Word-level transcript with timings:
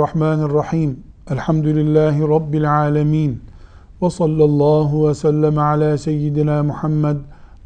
Bismillahirrahmanirrahim. 0.00 1.02
Elhamdülillahi 1.30 2.20
Rabbil 2.20 2.76
alemin. 2.76 3.42
Ve 4.02 4.10
sallallahu 4.10 5.08
ve 5.08 5.14
sellem 5.14 5.58
ala 5.58 5.98
seyyidina 5.98 6.62
Muhammed 6.62 7.16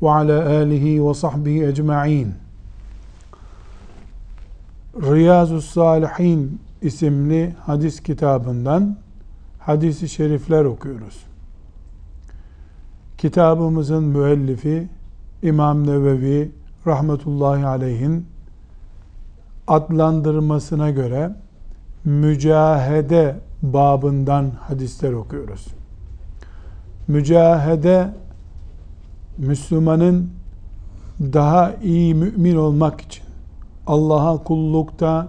ve 0.02 0.10
ala 0.10 0.48
alihi 0.48 1.08
ve 1.08 1.14
sahbihi 1.14 1.64
ecma'in. 1.64 2.34
Riyazu 4.96 5.60
Salihin 5.60 6.60
isimli 6.82 7.54
hadis 7.66 8.00
kitabından 8.00 8.96
hadisi 9.58 10.08
şerifler 10.08 10.64
okuyoruz. 10.64 11.26
Kitabımızın 13.18 14.04
müellifi 14.04 14.88
İmam 15.42 15.86
Nevevi 15.86 16.50
rahmetullahi 16.86 17.66
aleyhin 17.66 18.26
adlandırmasına 19.66 20.90
göre 20.90 21.43
mücahede 22.04 23.36
babından 23.62 24.50
hadisler 24.60 25.12
okuyoruz. 25.12 25.66
Mücahede 27.08 28.10
Müslümanın 29.38 30.30
daha 31.20 31.74
iyi 31.82 32.14
mümin 32.14 32.56
olmak 32.56 33.00
için, 33.00 33.24
Allah'a 33.86 34.44
kullukta 34.44 35.28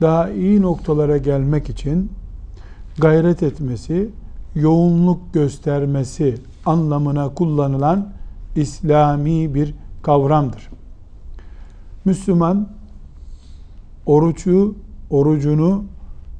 daha 0.00 0.30
iyi 0.30 0.62
noktalara 0.62 1.16
gelmek 1.16 1.70
için 1.70 2.12
gayret 2.98 3.42
etmesi, 3.42 4.10
yoğunluk 4.54 5.34
göstermesi 5.34 6.34
anlamına 6.66 7.34
kullanılan 7.34 8.08
İslami 8.56 9.54
bir 9.54 9.74
kavramdır. 10.02 10.68
Müslüman 12.04 12.68
orucu, 14.06 14.74
orucunu 15.10 15.84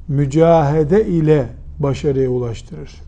mücahede 0.07 1.07
ile 1.07 1.47
başarıya 1.79 2.29
ulaştırır. 2.29 3.01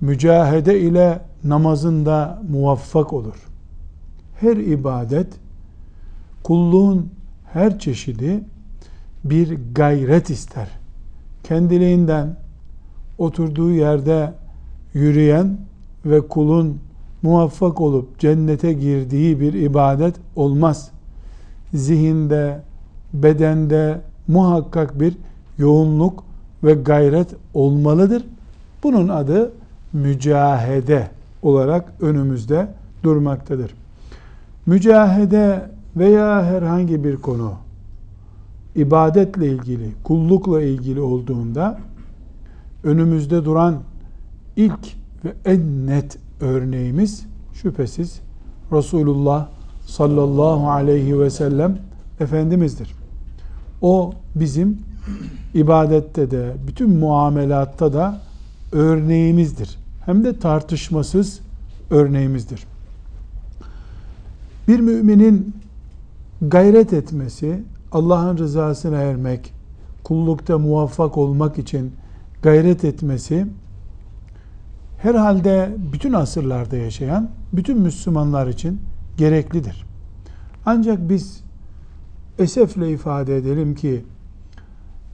Mücahede 0.00 0.80
ile 0.80 1.20
namazında 1.44 2.42
muvaffak 2.50 3.12
olur. 3.12 3.46
Her 4.40 4.56
ibadet, 4.56 5.26
kulluğun 6.42 7.10
her 7.52 7.78
çeşidi 7.78 8.40
bir 9.24 9.58
gayret 9.74 10.30
ister. 10.30 10.68
Kendiliğinden 11.44 12.36
oturduğu 13.18 13.70
yerde 13.70 14.32
yürüyen 14.94 15.58
ve 16.06 16.28
kulun 16.28 16.78
muvaffak 17.22 17.80
olup 17.80 18.18
cennete 18.18 18.72
girdiği 18.72 19.40
bir 19.40 19.52
ibadet 19.52 20.14
olmaz. 20.36 20.90
Zihinde, 21.74 22.60
bedende 23.14 24.00
muhakkak 24.28 25.00
bir 25.00 25.16
yoğunluk 25.62 26.24
ve 26.64 26.72
gayret 26.72 27.34
olmalıdır. 27.54 28.24
Bunun 28.82 29.08
adı 29.08 29.52
mücahede 29.92 31.10
olarak 31.42 31.92
önümüzde 32.00 32.68
durmaktadır. 33.02 33.74
Mücahede 34.66 35.70
veya 35.96 36.44
herhangi 36.44 37.04
bir 37.04 37.16
konu 37.16 37.52
ibadetle 38.76 39.46
ilgili, 39.46 39.90
kullukla 40.04 40.62
ilgili 40.62 41.00
olduğunda 41.00 41.78
önümüzde 42.84 43.44
duran 43.44 43.76
ilk 44.56 44.96
ve 45.24 45.34
en 45.44 45.86
net 45.86 46.18
örneğimiz 46.40 47.26
şüphesiz 47.52 48.20
Resulullah 48.72 49.48
sallallahu 49.86 50.70
aleyhi 50.70 51.20
ve 51.20 51.30
sellem 51.30 51.78
Efendimiz'dir. 52.20 52.94
O 53.82 54.12
bizim 54.34 54.78
ibadette 55.54 56.30
de, 56.30 56.52
bütün 56.66 56.90
muamelatta 56.90 57.92
da 57.92 58.20
örneğimizdir. 58.72 59.78
Hem 60.06 60.24
de 60.24 60.38
tartışmasız 60.38 61.40
örneğimizdir. 61.90 62.64
Bir 64.68 64.80
müminin 64.80 65.56
gayret 66.42 66.92
etmesi, 66.92 67.62
Allah'ın 67.92 68.38
rızasına 68.38 68.96
ermek, 68.96 69.52
kullukta 70.04 70.58
muvaffak 70.58 71.18
olmak 71.18 71.58
için 71.58 71.92
gayret 72.42 72.84
etmesi, 72.84 73.46
herhalde 74.98 75.76
bütün 75.92 76.12
asırlarda 76.12 76.76
yaşayan 76.76 77.30
bütün 77.52 77.80
Müslümanlar 77.80 78.46
için 78.46 78.80
gereklidir. 79.16 79.84
Ancak 80.66 81.08
biz 81.08 81.40
esefle 82.38 82.90
ifade 82.90 83.36
edelim 83.36 83.74
ki 83.74 84.04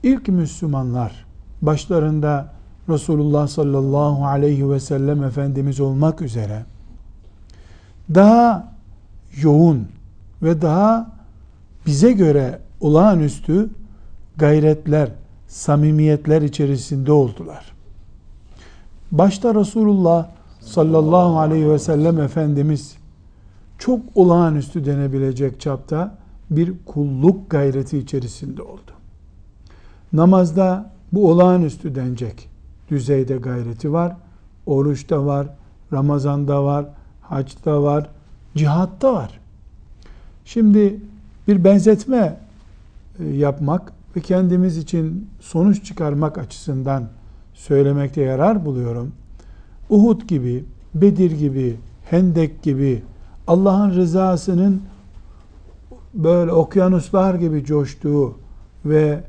ilk 0.03 0.27
Müslümanlar 0.27 1.25
başlarında 1.61 2.53
Resulullah 2.89 3.47
sallallahu 3.47 4.25
aleyhi 4.25 4.69
ve 4.69 4.79
sellem 4.79 5.23
Efendimiz 5.23 5.79
olmak 5.79 6.21
üzere 6.21 6.65
daha 8.15 8.73
yoğun 9.41 9.87
ve 10.43 10.61
daha 10.61 11.11
bize 11.85 12.11
göre 12.11 12.59
olağanüstü 12.81 13.69
gayretler, 14.37 15.09
samimiyetler 15.47 16.41
içerisinde 16.41 17.11
oldular. 17.11 17.71
Başta 19.11 19.55
Resulullah 19.55 20.27
sallallahu 20.59 21.39
aleyhi 21.39 21.69
ve 21.69 21.79
sellem 21.79 22.19
Efendimiz 22.21 22.95
çok 23.77 23.99
olağanüstü 24.15 24.85
denebilecek 24.85 25.61
çapta 25.61 26.17
bir 26.49 26.73
kulluk 26.85 27.49
gayreti 27.49 27.97
içerisinde 27.97 28.61
oldu. 28.61 28.91
Namazda 30.13 30.91
bu 31.11 31.31
olağanüstü 31.31 31.95
denecek 31.95 32.49
düzeyde 32.89 33.37
gayreti 33.37 33.93
var. 33.93 34.15
Oruçta 34.65 35.25
var, 35.25 35.47
Ramazan'da 35.93 36.63
var, 36.63 36.85
haçta 37.21 37.83
var, 37.83 38.09
cihatta 38.55 39.13
var. 39.13 39.39
Şimdi 40.45 40.99
bir 41.47 41.63
benzetme 41.63 42.37
e, 43.19 43.25
yapmak 43.25 43.93
ve 44.15 44.21
kendimiz 44.21 44.77
için 44.77 45.29
sonuç 45.39 45.85
çıkarmak 45.85 46.37
açısından 46.37 47.03
söylemekte 47.53 48.21
yarar 48.21 48.65
buluyorum. 48.65 49.11
Uhud 49.89 50.21
gibi, 50.21 50.65
Bedir 50.95 51.31
gibi, 51.31 51.75
Hendek 52.09 52.63
gibi 52.63 53.03
Allah'ın 53.47 53.91
rızasının 53.91 54.81
böyle 56.13 56.51
okyanuslar 56.51 57.35
gibi 57.35 57.65
coştuğu 57.65 58.37
ve 58.85 59.23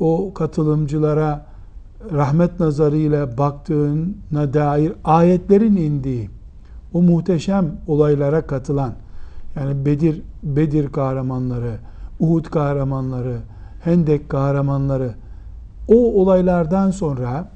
o 0.00 0.34
katılımcılara 0.34 1.46
rahmet 2.12 2.60
nazarıyla 2.60 3.38
baktığına 3.38 4.54
dair 4.54 4.92
ayetlerin 5.04 5.76
indiği 5.76 6.30
o 6.92 7.02
muhteşem 7.02 7.66
olaylara 7.86 8.46
katılan 8.46 8.92
yani 9.56 9.86
Bedir 9.86 10.22
Bedir 10.42 10.88
kahramanları, 10.92 11.72
Uhud 12.20 12.44
kahramanları, 12.44 13.36
Hendek 13.84 14.28
kahramanları 14.28 15.14
o 15.88 16.22
olaylardan 16.22 16.90
sonra 16.90 17.50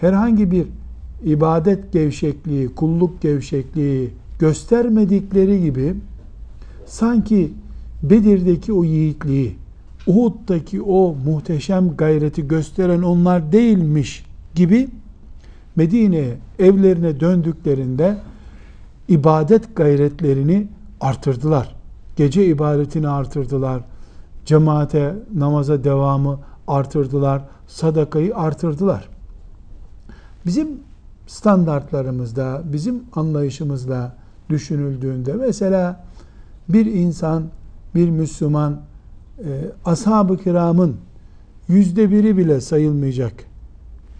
herhangi 0.00 0.50
bir 0.50 0.66
ibadet 1.24 1.92
gevşekliği, 1.92 2.68
kulluk 2.74 3.20
gevşekliği 3.20 4.10
göstermedikleri 4.38 5.62
gibi 5.62 5.94
sanki 6.86 7.52
Bedir'deki 8.02 8.72
o 8.72 8.84
yiğitliği, 8.84 9.56
Uhud'daki 10.06 10.82
o 10.82 11.14
muhteşem 11.24 11.96
gayreti 11.96 12.48
gösteren 12.48 13.02
onlar 13.02 13.52
değilmiş 13.52 14.24
gibi 14.54 14.88
Medine'ye, 15.76 16.36
evlerine 16.58 17.20
döndüklerinde 17.20 18.16
ibadet 19.08 19.76
gayretlerini 19.76 20.68
artırdılar. 21.00 21.74
Gece 22.16 22.46
ibadetini 22.46 23.08
artırdılar. 23.08 23.84
Cemaate, 24.44 25.14
namaza 25.34 25.84
devamı 25.84 26.38
artırdılar. 26.68 27.42
Sadakayı 27.66 28.36
artırdılar. 28.36 29.08
Bizim 30.46 30.68
standartlarımızda, 31.26 32.62
bizim 32.64 33.02
anlayışımızla 33.14 34.16
düşünüldüğünde 34.50 35.32
mesela 35.32 36.04
bir 36.68 36.86
insan, 36.86 37.44
bir 37.94 38.10
Müslüman 38.10 38.80
e, 39.44 39.50
ashab-ı 39.84 40.38
kiramın 40.38 40.96
yüzde 41.68 42.10
biri 42.10 42.36
bile 42.36 42.60
sayılmayacak 42.60 43.32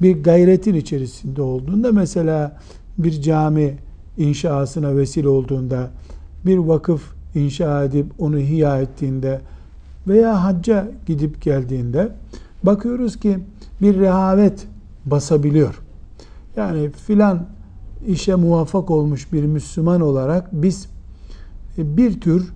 bir 0.02 0.22
gayretin 0.22 0.74
içerisinde 0.74 1.42
olduğunda 1.42 1.92
mesela 1.92 2.60
bir 2.98 3.22
cami 3.22 3.78
inşasına 4.18 4.96
vesile 4.96 5.28
olduğunda 5.28 5.90
bir 6.46 6.58
vakıf 6.58 7.14
inşa 7.34 7.84
edip 7.84 8.06
onu 8.18 8.38
hiya 8.38 8.80
ettiğinde 8.80 9.40
veya 10.08 10.44
hacca 10.44 10.90
gidip 11.06 11.42
geldiğinde 11.42 12.12
bakıyoruz 12.62 13.16
ki 13.20 13.38
bir 13.82 14.00
rehavet 14.00 14.66
basabiliyor. 15.06 15.82
Yani 16.56 16.90
filan 16.90 17.46
işe 18.06 18.34
muvaffak 18.34 18.90
olmuş 18.90 19.32
bir 19.32 19.44
Müslüman 19.44 20.00
olarak 20.00 20.48
biz 20.52 20.88
bir 21.78 22.20
tür 22.20 22.52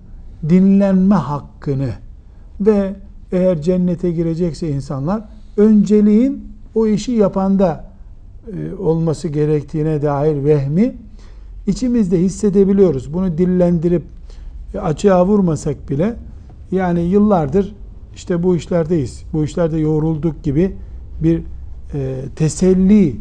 dinlenme 0.49 1.15
hakkını 1.15 1.91
ve 2.61 2.95
eğer 3.33 3.63
cennete 3.63 4.11
girecekse 4.11 4.69
insanlar 4.69 5.23
önceliğin 5.57 6.49
o 6.75 6.87
işi 6.87 7.13
yapanda 7.13 7.85
e, 8.53 8.75
olması 8.75 9.29
gerektiğine 9.29 10.03
dair 10.03 10.45
vehmi 10.45 10.95
içimizde 11.67 12.21
hissedebiliyoruz. 12.21 13.15
Bunu 13.15 13.39
dillendirip 13.39 14.03
e, 14.75 14.79
açığa 14.79 15.27
vurmasak 15.27 15.91
bile 15.91 16.17
yani 16.73 17.01
yıllardır 17.01 17.75
işte 18.15 18.43
bu 18.43 18.57
işlerdeyiz. 18.57 19.23
Bu 19.33 19.45
işlerde 19.45 19.79
yoğrulduk 19.79 20.43
gibi 20.43 20.77
bir 21.23 21.43
e, 21.95 22.15
teselli 22.37 23.17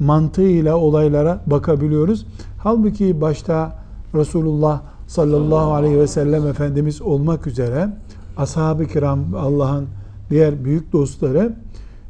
mantığıyla 0.00 0.76
olaylara 0.76 1.40
bakabiliyoruz. 1.46 2.26
Halbuki 2.58 3.20
başta 3.20 3.78
Resulullah 4.14 4.82
sallallahu 5.06 5.72
aleyhi 5.72 5.98
ve 5.98 6.06
sellem 6.06 6.46
Efendimiz 6.46 7.02
olmak 7.02 7.46
üzere 7.46 7.88
ashab-ı 8.36 8.86
kiram 8.86 9.20
Allah'ın 9.36 9.86
diğer 10.30 10.64
büyük 10.64 10.92
dostları 10.92 11.52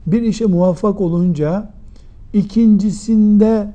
bir 0.07 0.23
işe 0.23 0.47
muvaffak 0.47 1.01
olunca 1.01 1.71
ikincisinde 2.33 3.73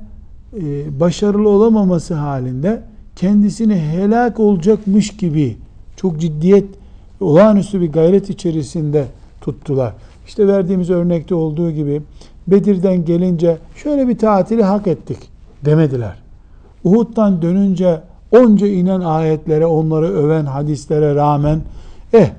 e, 0.56 1.00
başarılı 1.00 1.48
olamaması 1.48 2.14
halinde 2.14 2.82
kendisini 3.16 3.76
helak 3.76 4.40
olacakmış 4.40 5.16
gibi 5.16 5.56
çok 5.96 6.20
ciddiyet 6.20 6.64
olağanüstü 7.20 7.80
bir 7.80 7.92
gayret 7.92 8.30
içerisinde 8.30 9.06
tuttular. 9.40 9.92
İşte 10.26 10.46
verdiğimiz 10.46 10.90
örnekte 10.90 11.34
olduğu 11.34 11.70
gibi 11.70 12.02
Bedir'den 12.46 13.04
gelince 13.04 13.58
şöyle 13.76 14.08
bir 14.08 14.18
tatili 14.18 14.62
hak 14.62 14.86
ettik 14.86 15.18
demediler. 15.64 16.16
Uhud'dan 16.84 17.42
dönünce 17.42 18.00
onca 18.32 18.66
inen 18.66 19.00
ayetlere, 19.00 19.66
onları 19.66 20.06
öven 20.06 20.44
hadislere 20.44 21.14
rağmen 21.14 21.60
eh 22.12 22.30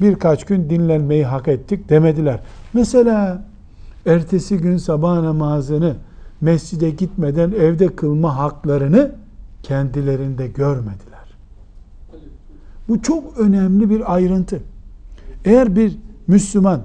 birkaç 0.00 0.44
gün 0.44 0.70
dinlenmeyi 0.70 1.24
hak 1.24 1.48
ettik 1.48 1.88
demediler. 1.88 2.40
Mesela 2.72 3.44
ertesi 4.06 4.58
gün 4.58 4.76
sabah 4.76 5.20
namazını 5.20 5.96
mescide 6.40 6.90
gitmeden 6.90 7.50
evde 7.50 7.86
kılma 7.86 8.36
haklarını 8.36 9.12
kendilerinde 9.62 10.46
görmediler. 10.46 11.18
Bu 12.88 13.02
çok 13.02 13.38
önemli 13.38 13.90
bir 13.90 14.14
ayrıntı. 14.14 14.60
Eğer 15.44 15.76
bir 15.76 15.98
Müslüman 16.26 16.80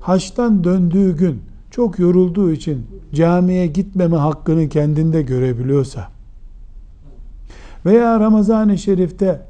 haçtan 0.00 0.64
döndüğü 0.64 1.16
gün 1.16 1.42
çok 1.70 1.98
yorulduğu 1.98 2.50
için 2.52 2.86
camiye 3.14 3.66
gitmeme 3.66 4.16
hakkını 4.16 4.68
kendinde 4.68 5.22
görebiliyorsa 5.22 6.08
veya 7.86 8.20
Ramazan-ı 8.20 8.78
Şerif'te 8.78 9.40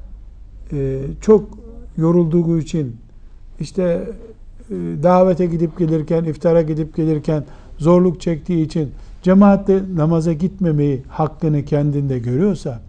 e, 0.72 1.00
çok 1.20 1.58
yorulduğu 1.97 2.59
için 2.59 2.97
işte 3.61 3.83
e, 4.71 4.75
davete 5.03 5.47
gidip 5.47 5.79
gelirken, 5.79 6.25
iftara 6.25 6.63
gidip 6.63 6.97
gelirken 6.97 7.45
zorluk 7.79 8.21
çektiği 8.21 8.67
için 8.67 8.91
cemaatle 9.23 9.83
namaza 9.95 10.33
gitmemeyi 10.33 11.03
hakkını 11.09 11.65
kendinde 11.65 12.19
görüyorsa 12.19 12.81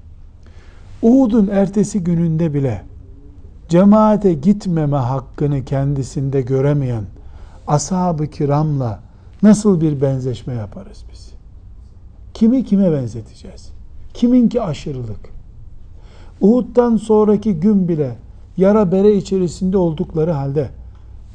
Uhud'un 1.02 1.48
ertesi 1.48 2.04
gününde 2.04 2.54
bile 2.54 2.82
cemaate 3.70 4.34
gitmeme 4.34 4.98
hakkını 4.98 5.66
kendisinde 5.66 6.42
göremeyen 6.42 7.04
ashab-ı 7.68 8.28
kiramla 8.28 9.00
nasıl 9.44 9.82
bir 9.82 10.02
benzeşme 10.02 10.54
yaparız 10.54 11.04
biz? 11.12 11.32
Kimi 12.34 12.66
kime 12.66 12.92
benzeteceğiz? 12.92 13.72
Kiminki 14.14 14.62
aşırılık? 14.62 15.30
Uhud'dan 16.42 16.98
sonraki 16.98 17.54
gün 17.54 17.88
bile 17.88 18.16
yara 18.58 18.92
bere 18.92 19.16
içerisinde 19.16 19.78
oldukları 19.78 20.32
halde 20.32 20.70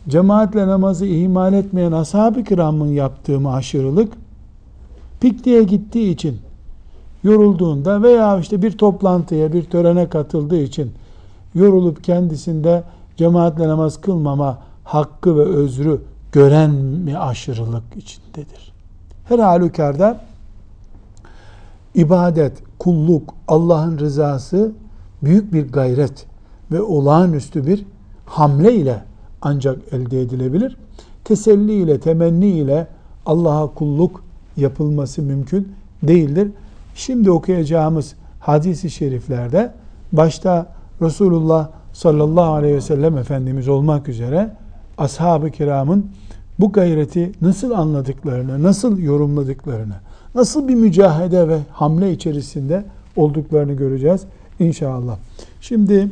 cemaatle 0.08 0.66
namazı 0.66 1.06
ihmal 1.06 1.52
etmeyen 1.52 1.92
ashab-ı 1.92 2.44
kiramın 2.44 2.88
yaptığı 2.88 3.48
aşırılık? 3.48 4.12
Pikniğe 5.20 5.62
gittiği 5.62 6.10
için 6.10 6.38
yorulduğunda 7.24 8.02
veya 8.02 8.38
işte 8.38 8.62
bir 8.62 8.78
toplantıya, 8.78 9.52
bir 9.52 9.64
törene 9.64 10.08
katıldığı 10.08 10.58
için 10.58 10.92
yorulup 11.54 12.04
kendisinde 12.04 12.82
cemaatle 13.16 13.68
namaz 13.68 14.00
kılmama 14.00 14.58
hakkı 14.84 15.36
ve 15.36 15.42
özrü 15.42 16.00
gören 16.32 16.70
mi 16.70 17.18
aşırılık 17.18 17.84
içindedir? 17.96 18.72
Her 19.28 19.38
halükarda 19.38 20.20
ibadet, 21.94 22.52
kulluk, 22.78 23.34
Allah'ın 23.48 23.98
rızası 23.98 24.72
büyük 25.22 25.52
bir 25.52 25.72
gayret 25.72 26.26
ve 26.72 26.82
olağanüstü 26.82 27.66
bir 27.66 27.84
hamle 28.26 28.74
ile 28.74 29.02
ancak 29.42 29.78
elde 29.92 30.22
edilebilir. 30.22 30.76
Teselli 31.24 31.72
ile, 31.72 32.00
temenni 32.00 32.48
ile 32.48 32.86
Allah'a 33.26 33.66
kulluk 33.66 34.24
yapılması 34.56 35.22
mümkün 35.22 35.72
değildir. 36.02 36.48
Şimdi 36.94 37.30
okuyacağımız 37.30 38.14
hadisi 38.40 38.90
şeriflerde 38.90 39.72
başta 40.12 40.66
Resulullah 41.02 41.68
sallallahu 41.92 42.52
aleyhi 42.52 42.74
ve 42.74 42.80
sellem 42.80 43.18
Efendimiz 43.18 43.68
olmak 43.68 44.08
üzere 44.08 44.50
ashab-ı 44.98 45.50
kiramın 45.50 46.06
bu 46.58 46.72
gayreti 46.72 47.32
nasıl 47.42 47.70
anladıklarını, 47.70 48.62
nasıl 48.62 48.98
yorumladıklarını, 48.98 49.94
nasıl 50.34 50.68
bir 50.68 50.74
mücahede 50.74 51.48
ve 51.48 51.58
hamle 51.72 52.12
içerisinde 52.12 52.84
olduklarını 53.16 53.72
göreceğiz 53.72 54.22
inşallah. 54.60 55.16
Şimdi 55.60 56.08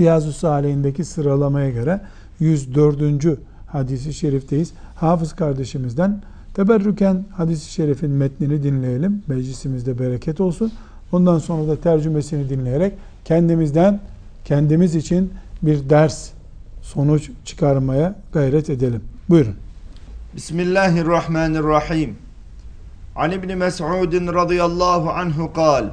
Riyazu 0.00 0.32
Salih'indeki 0.32 1.04
sıralamaya 1.04 1.70
göre 1.70 2.00
104. 2.40 3.38
hadisi 3.66 4.14
şerifteyiz. 4.14 4.72
Hafız 4.94 5.32
kardeşimizden 5.32 6.22
teberrüken 6.54 7.24
hadisi 7.36 7.72
şerifin 7.72 8.10
metnini 8.10 8.62
dinleyelim. 8.62 9.22
Meclisimizde 9.26 9.98
bereket 9.98 10.40
olsun. 10.40 10.72
Ondan 11.12 11.38
sonra 11.38 11.68
da 11.68 11.80
tercümesini 11.80 12.48
dinleyerek 12.48 12.92
kendimizden 13.24 14.00
kendimiz 14.44 14.94
için 14.94 15.32
bir 15.62 15.90
ders 15.90 16.30
sonuç 16.82 17.30
çıkarmaya 17.44 18.14
gayret 18.32 18.70
edelim. 18.70 19.00
Buyurun. 19.28 19.54
Bismillahirrahmanirrahim. 20.36 22.16
An 23.16 23.30
İbni 23.30 23.56
Mes'udin 23.56 24.26
radıyallahu 24.26 25.10
anhu 25.10 25.52
kal. 25.52 25.84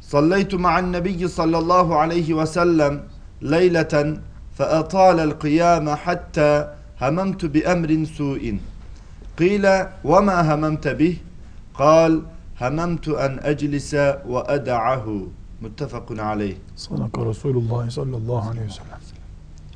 Sallaytu 0.00 0.58
ma'an 0.58 0.92
nebiyyi 0.92 1.28
sallallahu 1.28 1.94
aleyhi 1.94 2.38
ve 2.38 2.46
sellem 2.46 3.00
leyleten 3.42 4.18
fe 4.58 4.64
atalel 4.64 5.30
kıyame 5.30 5.90
hatta 5.90 6.76
hamamtu 6.98 7.54
bi 7.54 7.58
emrin 7.58 8.04
su'in. 8.04 8.60
Qila 9.36 9.92
ve 10.04 10.20
ma 10.20 10.46
hamamte 10.46 10.98
bih? 10.98 11.18
Kal 11.78 12.20
hamamtu 12.58 13.16
en 13.16 13.50
eclise 13.52 14.18
ve 14.28 14.54
eda'ahu. 14.54 15.28
Muttefakun 15.60 16.16
aleyh. 16.16 16.56
Sadaka 16.76 17.26
Resulullah 17.26 17.90
sallallahu 17.90 18.50
aleyhi 18.50 18.66
ve 18.66 18.72
sellem. 18.72 19.00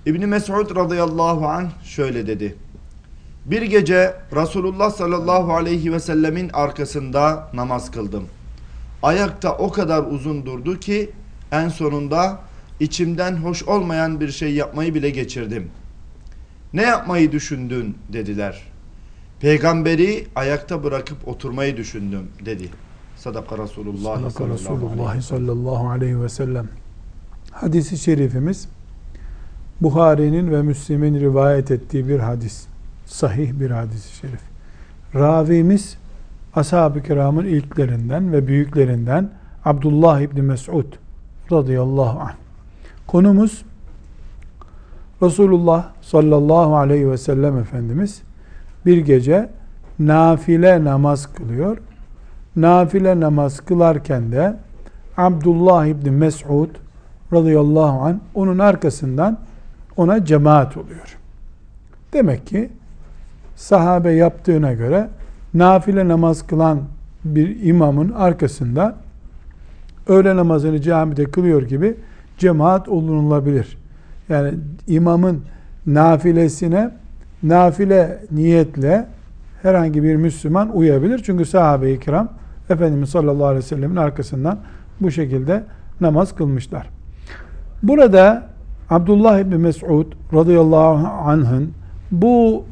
İbni 0.06 0.26
Mes'ud 0.26 0.76
radıyallahu 0.76 1.48
anh 1.48 1.68
şöyle 1.84 2.26
dedi. 2.26 2.56
Bir 3.46 3.62
gece 3.62 4.14
Resulullah 4.32 4.90
sallallahu 4.90 5.54
aleyhi 5.54 5.92
ve 5.92 6.00
sellemin 6.00 6.50
arkasında 6.52 7.48
namaz 7.54 7.90
kıldım. 7.90 8.24
Ayakta 9.02 9.56
o 9.56 9.72
kadar 9.72 10.02
uzun 10.02 10.46
durdu 10.46 10.80
ki 10.80 11.10
en 11.52 11.68
sonunda 11.68 12.38
içimden 12.80 13.36
hoş 13.36 13.62
olmayan 13.62 14.20
bir 14.20 14.30
şey 14.30 14.54
yapmayı 14.54 14.94
bile 14.94 15.10
geçirdim. 15.10 15.70
Ne 16.72 16.82
yapmayı 16.82 17.32
düşündün 17.32 17.96
dediler. 18.12 18.62
Peygamberi 19.40 20.26
ayakta 20.36 20.84
bırakıp 20.84 21.28
oturmayı 21.28 21.76
düşündüm 21.76 22.28
dedi. 22.44 22.68
Sadaka 23.16 23.58
Resulullah 23.58 24.16
Sadaka 24.16 24.54
Resulullah 24.54 25.20
sallallahu 25.20 25.88
aleyhi 25.88 26.22
ve 26.22 26.28
sellem. 26.28 26.68
Hadisi 27.50 27.98
şerifimiz 27.98 28.68
Buhari'nin 29.80 30.50
ve 30.50 30.62
Müslim'in 30.62 31.20
rivayet 31.20 31.70
ettiği 31.70 32.08
bir 32.08 32.18
hadis. 32.18 32.66
Sahih 33.06 33.52
bir 33.52 33.70
hadis-i 33.70 34.16
şerif. 34.16 34.40
Ravimiz 35.14 35.96
ashab-ı 36.54 37.02
kiramın 37.02 37.44
ilklerinden 37.44 38.32
ve 38.32 38.46
büyüklerinden 38.46 39.30
Abdullah 39.64 40.20
İbni 40.20 40.42
Mes'ud 40.42 40.92
radıyallahu 41.52 42.20
anh. 42.20 42.43
Konumuz 43.06 43.64
Resulullah 45.22 45.88
sallallahu 46.02 46.76
aleyhi 46.76 47.10
ve 47.10 47.18
sellem 47.18 47.58
Efendimiz 47.58 48.22
bir 48.86 48.98
gece 48.98 49.50
nafile 49.98 50.84
namaz 50.84 51.26
kılıyor. 51.34 51.78
Nafile 52.56 53.20
namaz 53.20 53.60
kılarken 53.60 54.32
de 54.32 54.56
Abdullah 55.16 55.86
İbni 55.86 56.10
Mes'ud 56.10 56.68
radıyallahu 57.32 58.00
anh 58.02 58.16
onun 58.34 58.58
arkasından 58.58 59.38
ona 59.96 60.24
cemaat 60.24 60.76
oluyor. 60.76 61.18
Demek 62.12 62.46
ki 62.46 62.70
sahabe 63.56 64.12
yaptığına 64.12 64.72
göre 64.72 65.08
nafile 65.54 66.08
namaz 66.08 66.46
kılan 66.46 66.80
bir 67.24 67.62
imamın 67.62 68.12
arkasında 68.12 68.96
öğle 70.08 70.36
namazını 70.36 70.82
camide 70.82 71.24
kılıyor 71.24 71.62
gibi 71.62 71.96
cemaat 72.38 72.88
olunulabilir. 72.88 73.78
Yani 74.28 74.54
imamın 74.86 75.42
nafilesine 75.86 76.90
nafile 77.42 78.18
niyetle 78.30 79.06
herhangi 79.62 80.02
bir 80.02 80.16
Müslüman 80.16 80.76
uyabilir. 80.76 81.22
Çünkü 81.24 81.44
sahabe-i 81.44 82.00
kiram 82.00 82.28
Efendimiz 82.70 83.08
sallallahu 83.08 83.46
aleyhi 83.46 83.64
ve 83.64 83.68
sellemin 83.68 83.96
arkasından 83.96 84.58
bu 85.00 85.10
şekilde 85.10 85.62
namaz 86.00 86.34
kılmışlar. 86.34 86.90
Burada 87.82 88.42
Abdullah 88.90 89.38
İbni 89.38 89.56
Mes'ud 89.56 90.06
radıyallahu 90.34 91.06
anh'ın 91.30 91.70
bu 92.10 92.64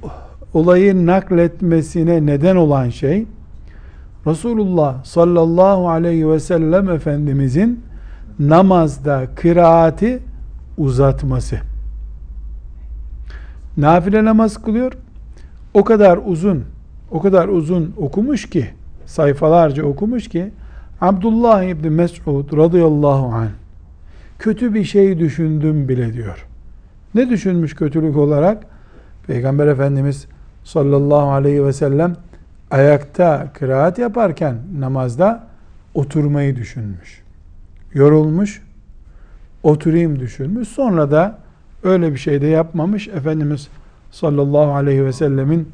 olayı 0.54 1.06
nakletmesine 1.06 2.26
neden 2.26 2.56
olan 2.56 2.88
şey 2.88 3.26
Resulullah 4.26 5.04
sallallahu 5.04 5.88
aleyhi 5.88 6.28
ve 6.28 6.40
sellem 6.40 6.90
Efendimizin 6.90 7.80
namazda 8.38 9.26
kıraati 9.34 10.18
uzatması. 10.78 11.56
Nafile 13.76 14.24
namaz 14.24 14.62
kılıyor. 14.62 14.92
O 15.74 15.84
kadar 15.84 16.18
uzun, 16.24 16.64
o 17.10 17.20
kadar 17.20 17.48
uzun 17.48 17.94
okumuş 17.96 18.50
ki, 18.50 18.70
sayfalarca 19.06 19.84
okumuş 19.84 20.28
ki, 20.28 20.50
Abdullah 21.00 21.62
İbni 21.62 21.90
Mes'ud 21.90 22.56
radıyallahu 22.56 23.26
anh, 23.26 23.50
kötü 24.38 24.74
bir 24.74 24.84
şey 24.84 25.18
düşündüm 25.18 25.88
bile 25.88 26.12
diyor. 26.12 26.46
Ne 27.14 27.30
düşünmüş 27.30 27.74
kötülük 27.74 28.16
olarak? 28.16 28.64
Peygamber 29.26 29.66
Efendimiz 29.66 30.26
sallallahu 30.64 31.30
aleyhi 31.30 31.64
ve 31.64 31.72
sellem 31.72 32.16
ayakta 32.70 33.48
kıraat 33.54 33.98
yaparken 33.98 34.56
namazda 34.78 35.44
oturmayı 35.94 36.56
düşünmüş. 36.56 37.21
Yorulmuş, 37.94 38.62
oturayım 39.62 40.20
düşünmüş. 40.20 40.68
Sonra 40.68 41.10
da 41.10 41.38
öyle 41.82 42.12
bir 42.12 42.18
şey 42.18 42.40
de 42.40 42.46
yapmamış. 42.46 43.08
Efendimiz 43.08 43.68
sallallahu 44.10 44.72
aleyhi 44.72 45.04
ve 45.04 45.12
sellemin 45.12 45.68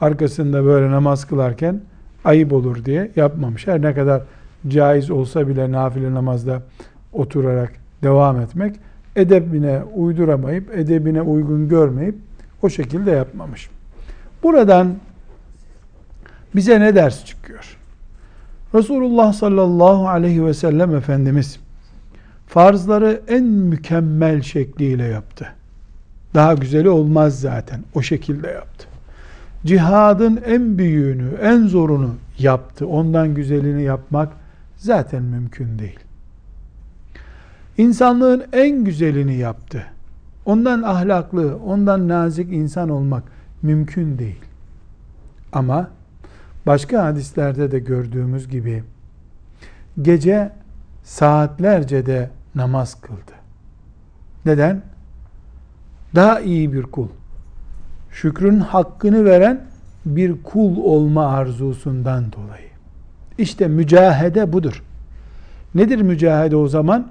arkasında 0.00 0.64
böyle 0.64 0.90
namaz 0.90 1.24
kılarken 1.24 1.80
ayıp 2.24 2.52
olur 2.52 2.84
diye 2.84 3.10
yapmamış. 3.16 3.66
Her 3.66 3.82
ne 3.82 3.94
kadar 3.94 4.22
caiz 4.68 5.10
olsa 5.10 5.48
bile 5.48 5.72
nafile 5.72 6.14
namazda 6.14 6.62
oturarak 7.12 7.72
devam 8.02 8.40
etmek 8.40 8.76
edebine 9.16 9.82
uyduramayıp, 9.94 10.78
edebine 10.78 11.22
uygun 11.22 11.68
görmeyip 11.68 12.14
o 12.62 12.68
şekilde 12.68 13.10
yapmamış. 13.10 13.70
Buradan 14.42 14.94
bize 16.54 16.80
ne 16.80 16.94
ders 16.94 17.24
çıkıyor? 17.24 17.77
Resulullah 18.74 19.32
sallallahu 19.32 20.08
aleyhi 20.08 20.46
ve 20.46 20.54
sellem 20.54 20.94
Efendimiz 20.94 21.60
farzları 22.46 23.20
en 23.28 23.44
mükemmel 23.44 24.42
şekliyle 24.42 25.04
yaptı. 25.04 25.48
Daha 26.34 26.54
güzeli 26.54 26.88
olmaz 26.88 27.40
zaten. 27.40 27.80
O 27.94 28.02
şekilde 28.02 28.48
yaptı. 28.48 28.86
Cihadın 29.66 30.40
en 30.46 30.78
büyüğünü, 30.78 31.28
en 31.42 31.66
zorunu 31.66 32.14
yaptı. 32.38 32.86
Ondan 32.86 33.34
güzelini 33.34 33.82
yapmak 33.82 34.28
zaten 34.76 35.22
mümkün 35.22 35.78
değil. 35.78 35.98
İnsanlığın 37.78 38.44
en 38.52 38.84
güzelini 38.84 39.36
yaptı. 39.36 39.84
Ondan 40.44 40.82
ahlaklı, 40.82 41.58
ondan 41.66 42.08
nazik 42.08 42.52
insan 42.52 42.88
olmak 42.88 43.22
mümkün 43.62 44.18
değil. 44.18 44.40
Ama 45.52 45.90
başka 46.68 47.04
hadislerde 47.04 47.70
de 47.70 47.78
gördüğümüz 47.78 48.48
gibi 48.48 48.82
gece 50.02 50.50
saatlerce 51.02 52.06
de 52.06 52.30
namaz 52.54 53.00
kıldı. 53.00 53.32
Neden? 54.46 54.82
Daha 56.14 56.40
iyi 56.40 56.72
bir 56.72 56.82
kul. 56.82 57.08
Şükrün 58.10 58.60
hakkını 58.60 59.24
veren 59.24 59.60
bir 60.06 60.42
kul 60.42 60.76
olma 60.76 61.26
arzusundan 61.26 62.32
dolayı. 62.32 62.68
İşte 63.38 63.68
mücahede 63.68 64.52
budur. 64.52 64.82
Nedir 65.74 66.00
mücahede 66.00 66.56
o 66.56 66.68
zaman? 66.68 67.08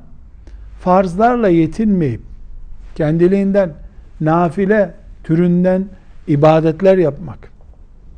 Farzlarla 0.80 1.48
yetinmeyip 1.48 2.22
kendiliğinden 2.96 3.74
nafile 4.22 4.94
türünden 5.24 5.86
ibadetler 6.28 6.98
yapmak. 6.98 7.52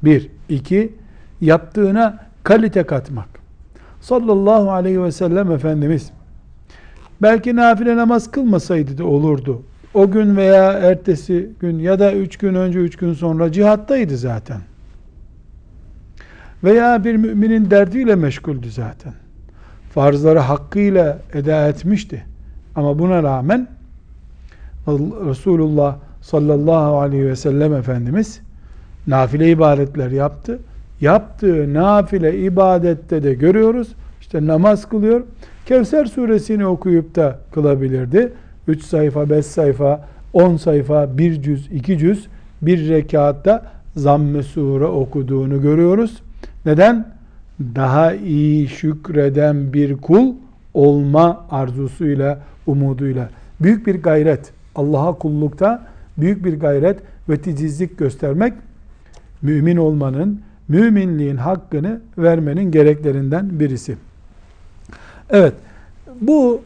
Bir. 0.03 0.29
iki 0.49 0.98
Yaptığına 1.41 2.19
kalite 2.43 2.83
katmak. 2.83 3.27
Sallallahu 4.01 4.71
aleyhi 4.71 5.03
ve 5.03 5.11
sellem 5.11 5.51
Efendimiz 5.51 6.11
belki 7.21 7.55
nafile 7.55 7.97
namaz 7.97 8.31
kılmasaydı 8.31 8.97
da 8.97 9.05
olurdu. 9.05 9.61
O 9.93 10.11
gün 10.11 10.37
veya 10.37 10.71
ertesi 10.73 11.49
gün 11.59 11.79
ya 11.79 11.99
da 11.99 12.13
üç 12.13 12.37
gün 12.37 12.55
önce 12.55 12.79
üç 12.79 12.95
gün 12.95 13.13
sonra 13.13 13.51
cihattaydı 13.51 14.17
zaten. 14.17 14.61
Veya 16.63 17.03
bir 17.03 17.15
müminin 17.15 17.71
derdiyle 17.71 18.15
meşguldü 18.15 18.71
zaten. 18.71 19.13
Farzları 19.93 20.39
hakkıyla 20.39 21.19
eda 21.33 21.67
etmişti. 21.67 22.25
Ama 22.75 22.99
buna 22.99 23.23
rağmen 23.23 23.67
Resulullah 25.27 25.95
sallallahu 26.21 26.99
aleyhi 26.99 27.25
ve 27.25 27.35
sellem 27.35 27.73
Efendimiz 27.73 28.41
nafile 29.07 29.51
ibadetler 29.51 30.11
yaptı. 30.11 30.59
Yaptığı 31.01 31.73
nafile 31.73 32.39
ibadette 32.39 33.23
de 33.23 33.33
görüyoruz. 33.33 33.87
İşte 34.21 34.47
namaz 34.47 34.89
kılıyor. 34.89 35.21
Kevser 35.65 36.05
suresini 36.05 36.65
okuyup 36.65 37.15
da 37.15 37.39
kılabilirdi. 37.51 38.33
3 38.67 38.83
sayfa, 38.83 39.29
5 39.29 39.45
sayfa, 39.45 40.07
10 40.33 40.57
sayfa, 40.57 41.17
1 41.17 41.41
cüz, 41.41 41.71
2 41.71 41.97
cüz 41.97 42.27
bir 42.61 42.89
rekatta 42.89 43.65
zamm-ı 43.95 44.43
sure 44.43 44.85
okuduğunu 44.85 45.61
görüyoruz. 45.61 46.21
Neden? 46.65 47.05
Daha 47.75 48.13
iyi 48.13 48.67
şükreden 48.67 49.73
bir 49.73 49.97
kul 49.97 50.33
olma 50.73 51.45
arzusuyla, 51.51 52.39
umuduyla. 52.67 53.29
Büyük 53.59 53.87
bir 53.87 54.01
gayret. 54.01 54.51
Allah'a 54.75 55.13
kullukta 55.13 55.87
büyük 56.17 56.45
bir 56.45 56.59
gayret 56.59 56.99
ve 57.29 57.37
titizlik 57.37 57.97
göstermek 57.97 58.53
mümin 59.41 59.77
olmanın, 59.77 60.41
müminliğin 60.69 61.37
hakkını 61.37 62.01
vermenin 62.17 62.71
gereklerinden 62.71 63.59
birisi. 63.59 63.97
Evet, 65.29 65.53
bu 66.21 66.61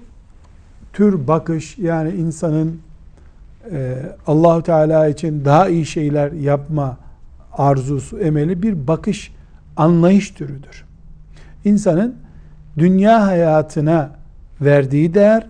tür 0.93 1.27
bakış 1.27 1.77
yani 1.77 2.11
insanın 2.11 2.79
e, 3.71 3.95
Allahu 4.27 4.63
Teala 4.63 5.07
için 5.07 5.45
daha 5.45 5.69
iyi 5.69 5.85
şeyler 5.85 6.31
yapma 6.31 6.97
arzusu, 7.53 8.19
emeli 8.19 8.63
bir 8.63 8.87
bakış, 8.87 9.31
anlayış 9.77 10.31
türüdür. 10.31 10.85
İnsanın 11.65 12.15
dünya 12.77 13.27
hayatına 13.27 14.11
verdiği 14.61 15.13
değer, 15.13 15.47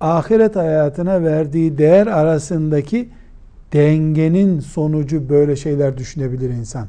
ahiret 0.00 0.56
hayatına 0.56 1.22
verdiği 1.22 1.78
değer 1.78 2.06
arasındaki 2.06 3.08
dengenin 3.72 4.60
sonucu 4.60 5.28
böyle 5.28 5.56
şeyler 5.56 5.98
düşünebilir 5.98 6.50
insan. 6.50 6.86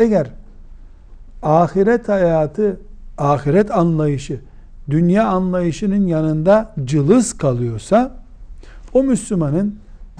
Eğer 0.00 0.26
ahiret 1.42 2.08
hayatı, 2.08 2.80
ahiret 3.18 3.70
anlayışı, 3.70 4.40
dünya 4.90 5.28
anlayışının 5.28 6.06
yanında 6.06 6.74
cılız 6.84 7.38
kalıyorsa, 7.38 8.16
o 8.94 9.02
Müslümanın 9.02 9.76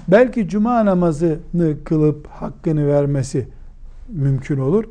belki 0.09 0.49
cuma 0.49 0.85
namazını 0.87 1.75
kılıp 1.85 2.27
hakkını 2.27 2.89
vermesi 2.89 3.49
mümkün 4.09 4.59
olur. 4.59 4.85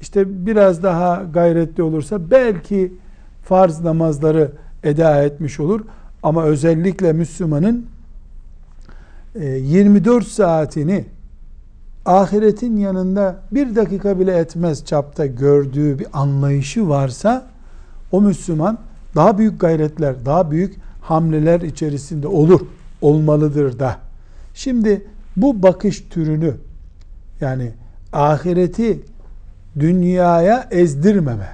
İşte 0.00 0.46
biraz 0.46 0.82
daha 0.82 1.22
gayretli 1.32 1.82
olursa 1.82 2.30
belki 2.30 2.92
farz 3.44 3.80
namazları 3.80 4.52
eda 4.82 5.22
etmiş 5.22 5.60
olur. 5.60 5.80
Ama 6.22 6.44
özellikle 6.44 7.12
Müslümanın 7.12 7.86
24 9.40 10.24
e, 10.24 10.28
saatini 10.28 11.04
ahiretin 12.06 12.76
yanında 12.76 13.36
bir 13.52 13.76
dakika 13.76 14.20
bile 14.20 14.38
etmez 14.38 14.84
çapta 14.84 15.26
gördüğü 15.26 15.98
bir 15.98 16.06
anlayışı 16.12 16.88
varsa 16.88 17.46
o 18.12 18.20
Müslüman 18.20 18.78
daha 19.14 19.38
büyük 19.38 19.60
gayretler, 19.60 20.14
daha 20.24 20.50
büyük 20.50 20.76
hamleler 21.00 21.60
içerisinde 21.60 22.28
olur, 22.28 22.60
olmalıdır 23.00 23.78
da. 23.78 23.96
Şimdi 24.54 25.06
bu 25.36 25.62
bakış 25.62 26.00
türünü 26.10 26.54
yani 27.40 27.72
ahireti 28.12 29.00
dünyaya 29.80 30.68
ezdirmeme, 30.70 31.48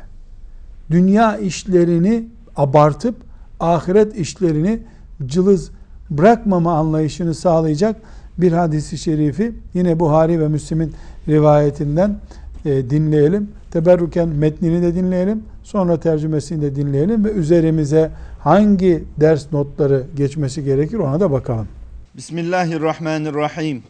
dünya 0.91 1.37
işlerini 1.37 2.29
abartıp 2.57 3.17
ahiret 3.61 4.17
işlerini 4.17 4.83
cılız 5.27 5.71
bırakmama 6.11 6.79
anlayışını 6.79 7.35
sağlayacak 7.35 7.97
bir 8.43 8.53
hadisi 8.53 8.99
şerifi 8.99 9.53
yine 9.75 10.01
Buhari 10.01 10.41
ve 10.41 10.49
Müslim'in 10.49 10.95
rivayetinden 11.29 12.17
e, 12.65 12.91
dinleyelim. 12.91 13.51
Teberruken 13.71 14.29
metnini 14.29 14.83
de 14.83 14.95
dinleyelim. 14.95 15.45
Sonra 15.63 16.01
tercümesini 16.01 16.63
de 16.63 16.77
dinleyelim 16.77 17.25
ve 17.25 17.31
üzerimize 17.31 18.11
hangi 18.41 19.05
ders 19.21 19.53
notları 19.53 20.07
geçmesi 20.17 20.65
gerekir 20.65 20.99
ona 20.99 21.21
da 21.21 21.33
bakalım. 21.33 21.69
Bismillahirrahmanirrahim. 22.15 23.83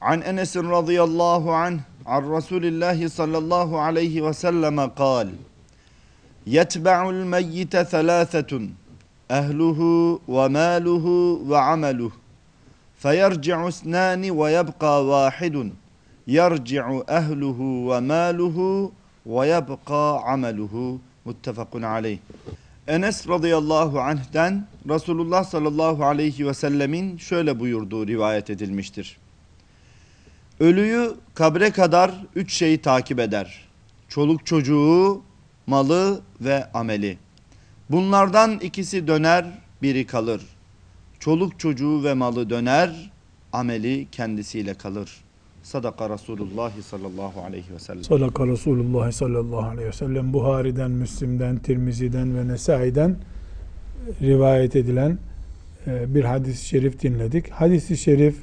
An 0.00 0.20
Enes 0.20 0.56
radıyallahu 0.56 1.52
anh 1.52 1.78
an 2.06 2.36
Resulullah 2.36 3.08
sallallahu 3.08 3.78
aleyhi 3.78 4.24
ve 4.24 4.32
selleme 4.32 4.90
kal. 4.96 5.28
Yetba'ul 6.46 7.24
meyyite 7.24 7.84
thalâthetun. 7.84 8.70
Ehluhu 9.30 10.20
ve 10.28 10.48
maluhu 10.48 11.42
ve 11.50 11.58
ameluhu. 11.58 12.27
فَيَرْجِعُ 13.02 13.58
اثْنَانِ 13.72 14.22
وَيَبْقَى 14.40 14.94
وَاحِدٌ 15.10 15.56
يَرْجِعُ 16.38 16.84
اَهْلُهُ 17.18 17.58
وَمَالُهُ 17.90 18.56
وَيَبْقَى 19.26 20.04
عَمَلُهُ 20.28 20.98
Muttefakun 21.24 21.82
aleyh. 21.82 22.18
Enes 22.88 23.28
radıyallahu 23.28 24.00
anh'den 24.00 24.66
Resulullah 24.88 25.44
sallallahu 25.44 26.04
aleyhi 26.04 26.46
ve 26.46 26.54
sellemin 26.54 27.18
şöyle 27.18 27.60
buyurduğu 27.60 28.06
rivayet 28.06 28.50
edilmiştir. 28.50 29.16
Ölüyü 30.60 31.14
kabre 31.34 31.70
kadar 31.70 32.14
üç 32.34 32.52
şeyi 32.52 32.78
takip 32.78 33.20
eder. 33.20 33.68
Çoluk 34.08 34.46
çocuğu, 34.46 35.22
malı 35.66 36.20
ve 36.40 36.72
ameli. 36.74 37.18
Bunlardan 37.90 38.58
ikisi 38.58 39.06
döner, 39.06 39.44
biri 39.82 40.06
kalır.'' 40.06 40.57
Çoluk 41.20 41.60
çocuğu 41.60 42.04
ve 42.04 42.14
malı 42.14 42.50
döner, 42.50 43.12
ameli 43.52 44.06
kendisiyle 44.12 44.74
kalır. 44.74 45.24
Sadaka 45.62 46.10
Resulullah 46.10 46.72
sallallahu 46.82 47.40
aleyhi 47.40 47.74
ve 47.74 47.78
sellem. 47.78 48.04
Sadaka 48.04 48.46
Resulullah 48.46 49.12
sallallahu 49.12 49.68
aleyhi 49.68 49.88
ve 49.88 49.92
sellem 49.92 50.32
Buhari'den, 50.32 50.90
Müslim'den, 50.90 51.58
Tirmizi'den 51.58 52.36
ve 52.36 52.48
Nesai'den 52.48 53.16
rivayet 54.22 54.76
edilen 54.76 55.18
e, 55.86 56.14
bir 56.14 56.24
hadis-i 56.24 56.66
şerif 56.66 57.02
dinledik. 57.02 57.50
Hadis-i 57.50 57.96
şerif 57.96 58.36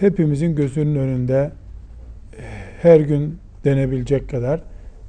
hepimizin 0.00 0.54
gözünün 0.54 0.94
önünde 0.94 1.52
e, 2.38 2.42
her 2.82 3.00
gün 3.00 3.38
denebilecek 3.64 4.30
kadar 4.30 4.62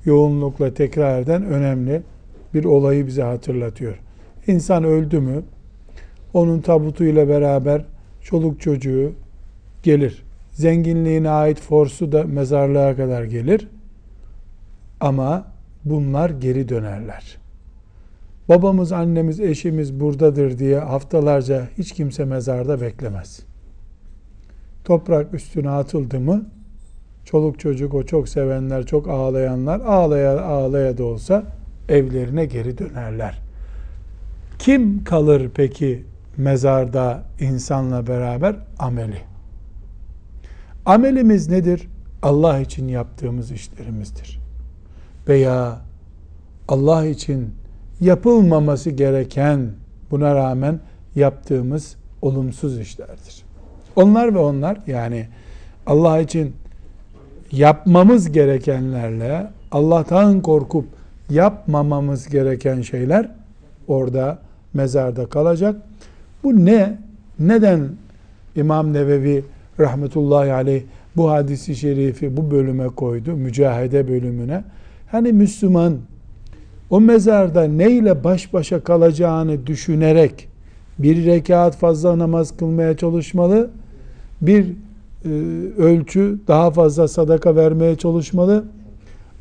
yoğunlukla 0.05 0.73
tekrar 0.73 1.21
eden 1.21 1.45
önemli 1.45 2.01
bir 2.53 2.63
olayı 2.63 3.07
bize 3.07 3.23
hatırlatıyor. 3.23 3.99
İnsan 4.47 4.83
öldü 4.83 5.19
mü 5.19 5.43
onun 6.33 6.61
tabutuyla 6.61 7.27
beraber 7.27 7.85
çoluk 8.21 8.61
çocuğu 8.61 9.11
gelir. 9.83 10.23
Zenginliğine 10.51 11.29
ait 11.29 11.61
forsu 11.61 12.11
da 12.11 12.23
mezarlığa 12.23 12.95
kadar 12.95 13.23
gelir. 13.23 13.67
Ama 14.99 15.45
bunlar 15.85 16.29
geri 16.29 16.69
dönerler. 16.69 17.37
Babamız, 18.49 18.91
annemiz, 18.91 19.39
eşimiz 19.39 19.99
buradadır 19.99 20.57
diye 20.57 20.79
haftalarca 20.79 21.67
hiç 21.77 21.91
kimse 21.91 22.25
mezarda 22.25 22.81
beklemez. 22.81 23.39
Toprak 24.83 25.33
üstüne 25.33 25.69
atıldı 25.69 26.19
mı 26.19 26.45
çoluk 27.25 27.59
çocuk 27.59 27.93
o 27.93 28.03
çok 28.03 28.29
sevenler, 28.29 28.85
çok 28.85 29.07
ağlayanlar 29.07 29.79
ağlaya 29.79 30.41
ağlaya 30.41 30.97
da 30.97 31.03
olsa 31.03 31.43
evlerine 31.89 32.45
geri 32.45 32.77
dönerler. 32.77 33.41
Kim 34.59 35.03
kalır 35.03 35.51
peki 35.55 36.03
mezarda 36.37 37.23
insanla 37.39 38.07
beraber? 38.07 38.55
Ameli. 38.79 39.21
Amelimiz 40.85 41.49
nedir? 41.49 41.87
Allah 42.21 42.59
için 42.59 42.87
yaptığımız 42.87 43.51
işlerimizdir. 43.51 44.39
Veya 45.27 45.81
Allah 46.67 47.05
için 47.05 47.55
yapılmaması 47.99 48.89
gereken 48.89 49.69
buna 50.11 50.35
rağmen 50.35 50.79
yaptığımız 51.15 51.95
olumsuz 52.21 52.79
işlerdir. 52.79 53.43
Onlar 53.95 54.33
ve 54.33 54.37
onlar 54.39 54.77
yani 54.87 55.27
Allah 55.85 56.19
için 56.19 56.53
yapmamız 57.51 58.31
gerekenlerle 58.31 59.47
Allah'tan 59.71 60.41
korkup 60.41 60.85
yapmamamız 61.29 62.27
gereken 62.27 62.81
şeyler 62.81 63.31
orada 63.87 64.39
mezarda 64.73 65.25
kalacak. 65.25 65.75
Bu 66.43 66.65
ne? 66.65 66.97
Neden 67.39 67.89
İmam 68.55 68.93
Nevevi 68.93 69.43
rahmetullahi 69.79 70.53
aleyh 70.53 70.83
bu 71.15 71.31
hadisi 71.31 71.75
şerifi 71.75 72.37
bu 72.37 72.51
bölüme 72.51 72.87
koydu. 72.87 73.35
Mücahede 73.35 74.07
bölümüne. 74.07 74.63
Hani 75.11 75.33
Müslüman 75.33 75.97
o 76.89 77.01
mezarda 77.01 77.63
neyle 77.63 78.23
baş 78.23 78.53
başa 78.53 78.83
kalacağını 78.83 79.67
düşünerek 79.67 80.47
bir 80.99 81.25
rekat 81.25 81.75
fazla 81.75 82.17
namaz 82.17 82.57
kılmaya 82.57 82.97
çalışmalı. 82.97 83.69
Bir 84.41 84.65
e, 85.25 85.29
ölçü 85.77 86.39
daha 86.47 86.71
fazla 86.71 87.07
sadaka 87.07 87.55
vermeye 87.55 87.95
çalışmalı. 87.95 88.63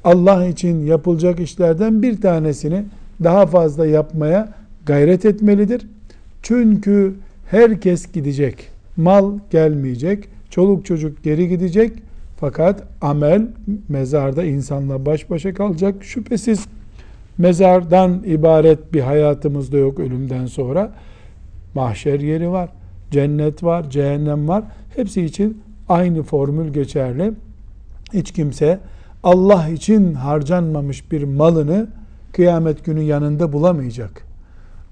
Allah 0.04 0.46
için 0.46 0.86
yapılacak 0.86 1.40
işlerden 1.40 2.02
bir 2.02 2.20
tanesini 2.20 2.84
daha 3.24 3.46
fazla 3.46 3.86
yapmaya 3.86 4.52
gayret 4.86 5.24
etmelidir. 5.24 5.86
Çünkü 6.42 7.14
herkes 7.46 8.12
gidecek. 8.12 8.68
Mal 8.96 9.38
gelmeyecek. 9.50 10.28
Çoluk 10.50 10.86
çocuk 10.86 11.22
geri 11.24 11.48
gidecek. 11.48 11.92
Fakat 12.36 12.82
amel 13.00 13.48
mezarda 13.88 14.44
insanla 14.44 15.06
baş 15.06 15.30
başa 15.30 15.54
kalacak. 15.54 16.04
Şüphesiz 16.04 16.66
mezardan 17.38 18.22
ibaret 18.26 18.94
bir 18.94 19.00
hayatımız 19.00 19.72
da 19.72 19.76
yok 19.76 19.98
ölümden 19.98 20.46
sonra. 20.46 20.92
Mahşer 21.74 22.20
yeri 22.20 22.50
var. 22.50 22.68
Cennet 23.10 23.64
var, 23.64 23.90
cehennem 23.90 24.48
var. 24.48 24.64
Hepsi 24.96 25.22
için 25.22 25.62
aynı 25.88 26.22
formül 26.22 26.72
geçerli. 26.72 27.32
Hiç 28.12 28.32
kimse 28.32 28.80
Allah 29.22 29.68
için 29.68 30.14
harcanmamış 30.14 31.12
bir 31.12 31.22
malını 31.22 31.88
kıyamet 32.32 32.84
günü 32.84 33.00
yanında 33.00 33.52
bulamayacak. 33.52 34.29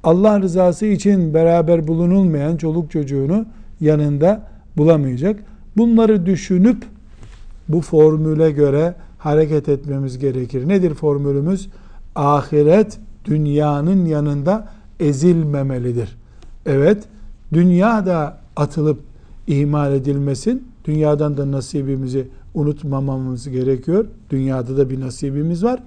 Allah 0.03 0.41
rızası 0.41 0.87
için 0.87 1.35
beraber 1.35 1.89
bulunulmayan 1.89 2.57
çoluk 2.57 2.91
çocuğunu 2.91 3.47
yanında 3.81 4.43
bulamayacak. 4.77 5.41
Bunları 5.77 6.27
düşünüp 6.27 6.85
bu 7.69 7.81
formüle 7.81 8.51
göre 8.51 8.95
hareket 9.19 9.69
etmemiz 9.69 10.19
gerekir. 10.19 10.69
Nedir 10.69 10.95
formülümüz? 10.95 11.69
Ahiret 12.15 12.99
dünyanın 13.25 14.07
yanında 14.07 14.69
ezilmemelidir. 15.01 16.17
Evet, 16.67 17.05
dünya 17.53 18.07
da 18.07 18.39
atılıp 18.57 19.01
ihmal 19.47 19.95
edilmesin. 19.95 20.69
Dünyadan 20.85 21.37
da 21.37 21.53
nasibimizi 21.53 22.29
unutmamamız 22.55 23.49
gerekiyor. 23.49 24.05
Dünyada 24.31 24.77
da 24.77 24.91
bir 24.91 25.01
nasibimiz 25.01 25.65
var. 25.65 25.81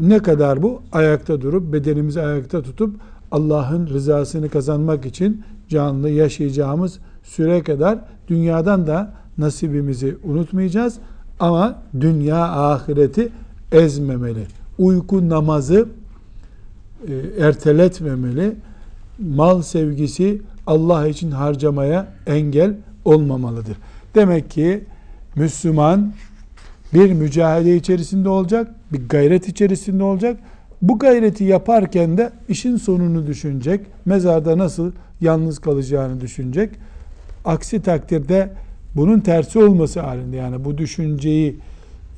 Ne 0.00 0.18
kadar 0.18 0.62
bu? 0.62 0.82
Ayakta 0.92 1.40
durup, 1.40 1.72
bedenimizi 1.72 2.20
ayakta 2.22 2.62
tutup 2.62 2.96
Allah'ın 3.30 3.86
rızasını 3.86 4.48
kazanmak 4.48 5.06
için 5.06 5.42
canlı 5.68 6.10
yaşayacağımız 6.10 6.98
süre 7.22 7.62
kadar 7.62 7.98
dünyadan 8.28 8.86
da 8.86 9.12
nasibimizi 9.38 10.16
unutmayacağız. 10.24 10.98
Ama 11.40 11.82
dünya 12.00 12.44
ahireti 12.44 13.28
ezmemeli. 13.72 14.46
Uyku 14.78 15.28
namazı 15.28 15.88
e, 17.08 17.44
erteletmemeli. 17.44 18.56
Mal 19.18 19.62
sevgisi 19.62 20.42
Allah 20.66 21.08
için 21.08 21.30
harcamaya 21.30 22.06
engel 22.26 22.74
olmamalıdır. 23.04 23.76
Demek 24.14 24.50
ki 24.50 24.84
Müslüman 25.36 26.12
bir 26.94 27.12
mücadele 27.12 27.76
içerisinde 27.76 28.28
olacak, 28.28 28.74
bir 28.94 29.08
gayret 29.08 29.48
içerisinde 29.48 30.04
olacak. 30.04 30.36
Bu 30.82 30.98
gayreti 30.98 31.44
yaparken 31.44 32.18
de 32.18 32.30
işin 32.48 32.76
sonunu 32.76 33.26
düşünecek. 33.26 33.80
Mezarda 34.04 34.58
nasıl 34.58 34.92
yalnız 35.20 35.58
kalacağını 35.58 36.20
düşünecek. 36.20 36.70
Aksi 37.44 37.82
takdirde 37.82 38.50
bunun 38.96 39.20
tersi 39.20 39.58
olması 39.58 40.00
halinde 40.00 40.36
yani 40.36 40.64
bu 40.64 40.78
düşünceyi 40.78 41.56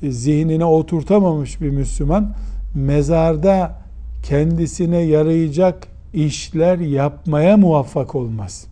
zihnine 0.03 0.65
oturtamamış 0.65 1.61
bir 1.61 1.69
Müslüman 1.69 2.33
mezarda 2.75 3.75
kendisine 4.23 4.97
yarayacak 4.97 5.87
işler 6.13 6.77
yapmaya 6.77 7.57
muvaffak 7.57 8.15
olmaz. 8.15 8.67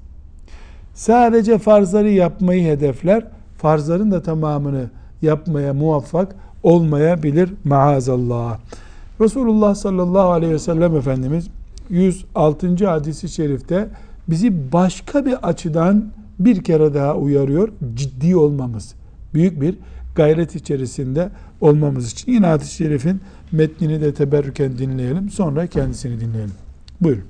Sadece 0.93 1.57
farzları 1.57 2.09
yapmayı 2.09 2.65
hedefler. 2.67 3.23
Farzların 3.57 4.11
da 4.11 4.21
tamamını 4.21 4.89
yapmaya 5.21 5.73
muvaffak 5.73 6.35
olmayabilir 6.65 7.53
maazallah. 7.63 8.59
Resulullah 9.21 9.75
sallallahu 9.75 10.31
aleyhi 10.31 10.53
ve 10.53 10.59
sellem 10.59 10.95
Efendimiz 10.95 11.47
106. 11.89 12.87
hadisi 12.87 13.29
şerifte 13.29 13.89
bizi 14.27 14.71
başka 14.71 15.25
bir 15.25 15.33
açıdan 15.33 16.05
bir 16.39 16.63
kere 16.63 16.93
daha 16.93 17.15
uyarıyor. 17.15 17.69
Ciddi 17.95 18.35
olmamız, 18.35 18.95
büyük 19.33 19.61
bir 19.61 19.75
gayret 20.15 20.55
içerisinde 20.55 21.29
olmamız 21.61 22.11
için. 22.11 22.31
Yine 22.31 22.47
hadis-i 22.47 22.75
şerifin 22.75 23.21
metnini 23.51 24.01
de 24.01 24.13
teberrüken 24.13 24.77
dinleyelim. 24.77 25.29
Sonra 25.29 25.67
kendisini 25.67 26.19
dinleyelim. 26.19 26.55
Buyurun. 27.01 27.25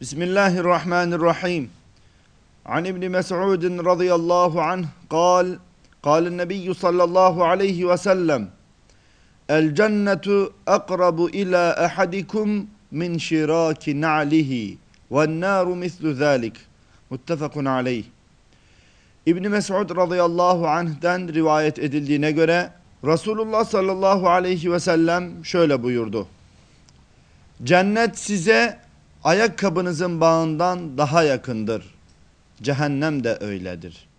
Bismillahirrahmanirrahim. 0.00 1.68
An 2.64 2.84
İbni 2.84 3.08
Mes'udin 3.08 3.84
radıyallahu 3.84 4.60
anh 4.60 4.84
kal 5.10 5.46
قال 6.08 6.22
النبي 6.32 6.66
صلى 6.84 7.02
الله 7.08 7.34
عليه 7.50 7.78
وسلم 7.90 8.42
الجنة 9.58 10.26
أقرب 10.76 11.18
إلى 11.40 11.62
أحدكم 11.86 12.48
من 13.00 13.10
شراك 13.28 13.84
نعله 13.88 14.52
والنار 15.14 15.66
مثل 15.84 16.04
ذلك 16.24 16.56
متفق 17.10 17.54
عليه 17.58 18.04
İbni 19.26 19.48
Mesud 19.48 19.96
radıyallahu 19.96 20.68
anh'den 20.68 21.34
rivayet 21.34 21.78
edildiğine 21.78 22.32
göre 22.32 22.70
Resulullah 23.04 23.64
sallallahu 23.64 24.28
aleyhi 24.28 24.72
ve 24.72 24.80
sellem 24.80 25.44
şöyle 25.44 25.82
buyurdu. 25.82 26.26
Cennet 27.62 28.18
size 28.18 28.78
ayakkabınızın 29.24 30.20
bağından 30.20 30.98
daha 30.98 31.22
yakındır. 31.22 31.94
Cehennem 32.62 33.24
de 33.24 33.38
öyledir.'' 33.40 34.13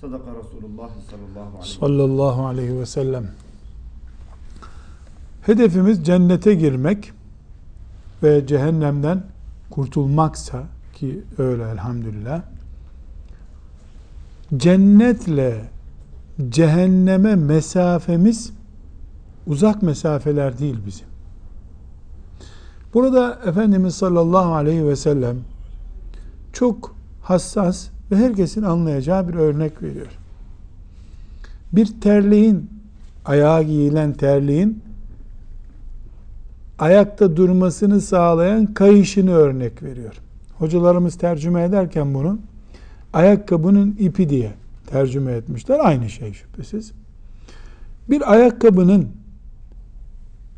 Sadaka 0.00 0.30
Resulullah 0.30 0.90
sallallahu 1.10 1.58
aleyhi 1.58 1.78
sallallahu 1.78 2.46
aleyhi 2.46 2.78
ve 2.78 2.86
sellem. 2.86 3.30
Hedefimiz 5.42 6.06
cennete 6.06 6.54
girmek 6.54 7.12
ve 8.22 8.46
cehennemden 8.46 9.22
kurtulmaksa 9.70 10.62
ki 10.94 11.24
öyle 11.38 11.70
elhamdülillah. 11.70 12.42
Cennetle 14.56 15.70
cehenneme 16.48 17.34
mesafemiz 17.34 18.52
uzak 19.46 19.82
mesafeler 19.82 20.58
değil 20.58 20.78
bizim. 20.86 21.06
Burada 22.94 23.38
Efendimiz 23.46 23.94
sallallahu 23.94 24.54
aleyhi 24.54 24.86
ve 24.86 24.96
sellem 24.96 25.36
çok 26.52 26.94
hassas 27.22 27.88
ve 28.10 28.16
herkesin 28.16 28.62
anlayacağı 28.62 29.28
bir 29.28 29.34
örnek 29.34 29.82
veriyor. 29.82 30.18
Bir 31.72 32.00
terliğin, 32.00 32.70
ayağa 33.24 33.62
giyilen 33.62 34.12
terliğin 34.12 34.82
ayakta 36.78 37.36
durmasını 37.36 38.00
sağlayan 38.00 38.66
kayışını 38.66 39.30
örnek 39.30 39.82
veriyor. 39.82 40.14
Hocalarımız 40.58 41.18
tercüme 41.18 41.62
ederken 41.62 42.14
bunu 42.14 42.38
ayakkabının 43.12 43.96
ipi 43.98 44.28
diye 44.28 44.52
tercüme 44.86 45.32
etmişler. 45.32 45.78
Aynı 45.82 46.10
şey 46.10 46.32
şüphesiz. 46.32 46.92
Bir 48.10 48.32
ayakkabının 48.32 49.08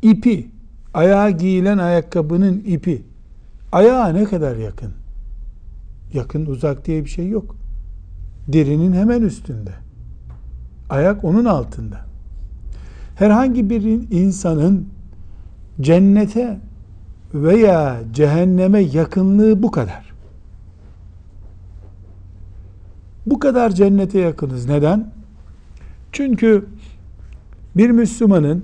ipi, 0.01 0.47
ayağa 0.93 1.29
giyilen 1.29 1.77
ayakkabının 1.77 2.63
ipi 2.67 3.01
ayağa 3.71 4.07
ne 4.07 4.23
kadar 4.23 4.55
yakın? 4.55 4.91
Yakın 6.13 6.45
uzak 6.45 6.85
diye 6.85 7.05
bir 7.05 7.09
şey 7.09 7.29
yok. 7.29 7.55
Derinin 8.47 8.93
hemen 8.93 9.21
üstünde. 9.21 9.71
Ayak 10.89 11.23
onun 11.23 11.45
altında. 11.45 12.05
Herhangi 13.15 13.69
bir 13.69 13.81
insanın 14.11 14.87
cennete 15.81 16.59
veya 17.33 17.99
cehenneme 18.13 18.79
yakınlığı 18.79 19.63
bu 19.63 19.71
kadar. 19.71 20.13
Bu 23.25 23.39
kadar 23.39 23.69
cennete 23.69 24.19
yakınız. 24.19 24.69
Neden? 24.69 25.11
Çünkü 26.11 26.65
bir 27.77 27.89
Müslümanın 27.89 28.63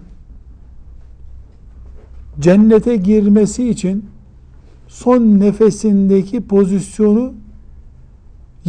cennete 2.39 2.95
girmesi 2.95 3.69
için 3.69 4.05
son 4.87 5.39
nefesindeki 5.39 6.41
pozisyonu 6.41 7.33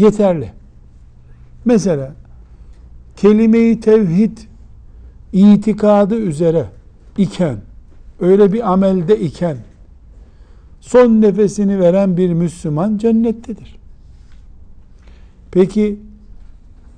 yeterli. 0.00 0.52
Mesela 1.64 2.12
kelime-i 3.16 3.80
tevhid 3.80 4.38
itikadı 5.32 6.14
üzere 6.14 6.66
iken 7.18 7.56
öyle 8.20 8.52
bir 8.52 8.72
amelde 8.72 9.20
iken 9.20 9.56
son 10.80 11.20
nefesini 11.20 11.80
veren 11.80 12.16
bir 12.16 12.32
Müslüman 12.32 12.98
cennettedir. 12.98 13.76
Peki 15.52 15.98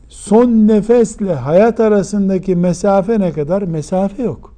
son 0.08 0.48
nefesle 0.48 1.34
hayat 1.34 1.80
arasındaki 1.80 2.56
mesafe 2.56 3.20
ne 3.20 3.32
kadar? 3.32 3.62
Mesafe 3.62 4.22
yok. 4.22 4.54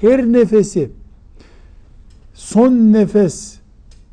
Her 0.00 0.26
nefesi 0.26 0.90
son 2.34 2.72
nefes 2.72 3.58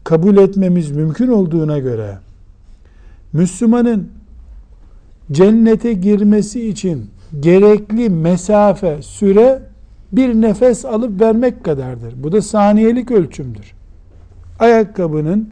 kabul 0.04 0.38
etmemiz 0.38 0.92
mümkün 0.92 1.28
olduğuna 1.28 1.80
göre 1.80 2.18
Müslümanın 3.34 4.10
cennete 5.32 5.94
girmesi 5.94 6.68
için 6.68 7.10
gerekli 7.40 8.10
mesafe, 8.10 9.02
süre 9.02 9.62
bir 10.12 10.34
nefes 10.34 10.86
alıp 10.86 11.22
vermek 11.22 11.64
kadardır. 11.64 12.14
Bu 12.24 12.32
da 12.32 12.42
saniyelik 12.42 13.12
ölçümdür. 13.12 13.74
Ayakkabının 14.60 15.50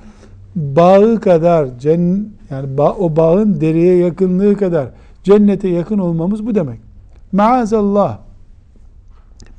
bağı 0.56 1.20
kadar 1.20 1.80
cen, 1.80 2.26
yani 2.50 2.78
ba, 2.78 2.94
o 2.94 3.15
bağın 3.15 3.62
deriye 3.62 3.96
yakınlığı 3.96 4.58
kadar 4.58 4.89
cennete 5.24 5.67
yakın 5.67 5.98
olmamız 5.98 6.46
bu 6.46 6.56
demek. 6.56 6.80
Maazallah 7.32 8.20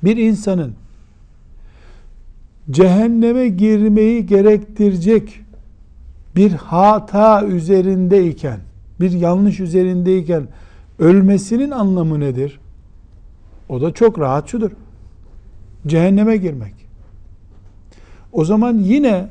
bir 0.04 0.16
insanın 0.16 0.72
cehenneme 2.70 3.48
girmeyi 3.48 4.26
gerektirecek 4.26 5.41
bir 6.36 6.52
hata 6.52 7.46
üzerindeyken, 7.46 8.60
bir 9.00 9.10
yanlış 9.10 9.60
üzerindeyken 9.60 10.48
ölmesinin 10.98 11.70
anlamı 11.70 12.20
nedir? 12.20 12.60
O 13.68 13.80
da 13.80 13.92
çok 13.92 14.18
rahat 14.18 14.48
şudur. 14.48 14.70
Cehenneme 15.86 16.36
girmek. 16.36 16.74
O 18.32 18.44
zaman 18.44 18.78
yine 18.78 19.28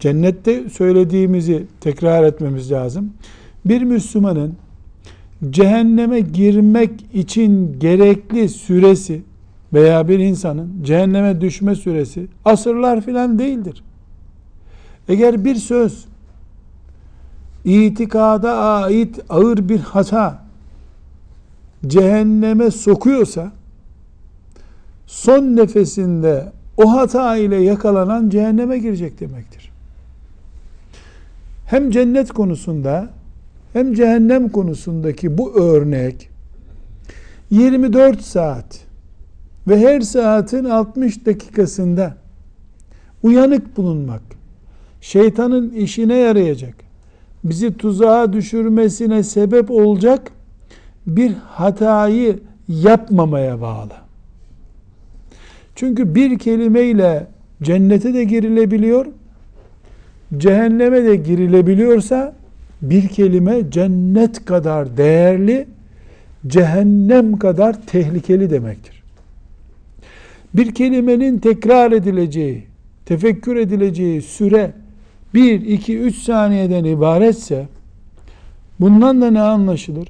cennette 0.00 0.68
söylediğimizi 0.68 1.66
tekrar 1.80 2.24
etmemiz 2.24 2.72
lazım. 2.72 3.12
Bir 3.64 3.82
Müslümanın 3.82 4.56
cehenneme 5.50 6.20
girmek 6.20 6.90
için 7.14 7.80
gerekli 7.80 8.48
süresi 8.48 9.22
veya 9.72 10.08
bir 10.08 10.18
insanın 10.18 10.72
cehenneme 10.82 11.40
düşme 11.40 11.74
süresi 11.74 12.26
asırlar 12.44 13.00
filan 13.00 13.38
değildir. 13.38 13.82
Eğer 15.08 15.44
bir 15.44 15.54
söz 15.54 16.04
itikada 17.64 18.56
ait 18.58 19.20
ağır 19.28 19.68
bir 19.68 19.80
hata 19.80 20.42
cehenneme 21.86 22.70
sokuyorsa 22.70 23.52
son 25.06 25.42
nefesinde 25.42 26.52
o 26.76 26.92
hata 26.92 27.36
ile 27.36 27.56
yakalanan 27.56 28.30
cehenneme 28.30 28.78
girecek 28.78 29.20
demektir. 29.20 29.72
Hem 31.66 31.90
cennet 31.90 32.32
konusunda 32.32 33.10
hem 33.72 33.94
cehennem 33.94 34.48
konusundaki 34.48 35.38
bu 35.38 35.54
örnek 35.54 36.30
24 37.50 38.22
saat 38.22 38.80
ve 39.68 39.78
her 39.78 40.00
saatin 40.00 40.64
60 40.64 41.26
dakikasında 41.26 42.16
uyanık 43.22 43.76
bulunmak, 43.76 44.22
şeytanın 45.02 45.70
işine 45.70 46.14
yarayacak, 46.14 46.74
bizi 47.44 47.76
tuzağa 47.76 48.32
düşürmesine 48.32 49.22
sebep 49.22 49.70
olacak 49.70 50.32
bir 51.06 51.32
hatayı 51.32 52.38
yapmamaya 52.68 53.60
bağlı. 53.60 53.92
Çünkü 55.74 56.14
bir 56.14 56.38
kelimeyle 56.38 57.26
cennete 57.62 58.14
de 58.14 58.24
girilebiliyor, 58.24 59.06
cehenneme 60.36 61.04
de 61.04 61.16
girilebiliyorsa 61.16 62.34
bir 62.82 63.08
kelime 63.08 63.70
cennet 63.70 64.44
kadar 64.44 64.96
değerli, 64.96 65.66
cehennem 66.46 67.38
kadar 67.38 67.86
tehlikeli 67.86 68.50
demektir. 68.50 69.02
Bir 70.54 70.74
kelimenin 70.74 71.38
tekrar 71.38 71.92
edileceği, 71.92 72.64
tefekkür 73.04 73.56
edileceği 73.56 74.22
süre 74.22 74.72
1, 75.34 75.60
2, 75.60 75.98
3 75.98 76.16
saniyeden 76.16 76.84
ibaretse 76.84 77.66
bundan 78.80 79.22
da 79.22 79.30
ne 79.30 79.40
anlaşılır? 79.40 80.08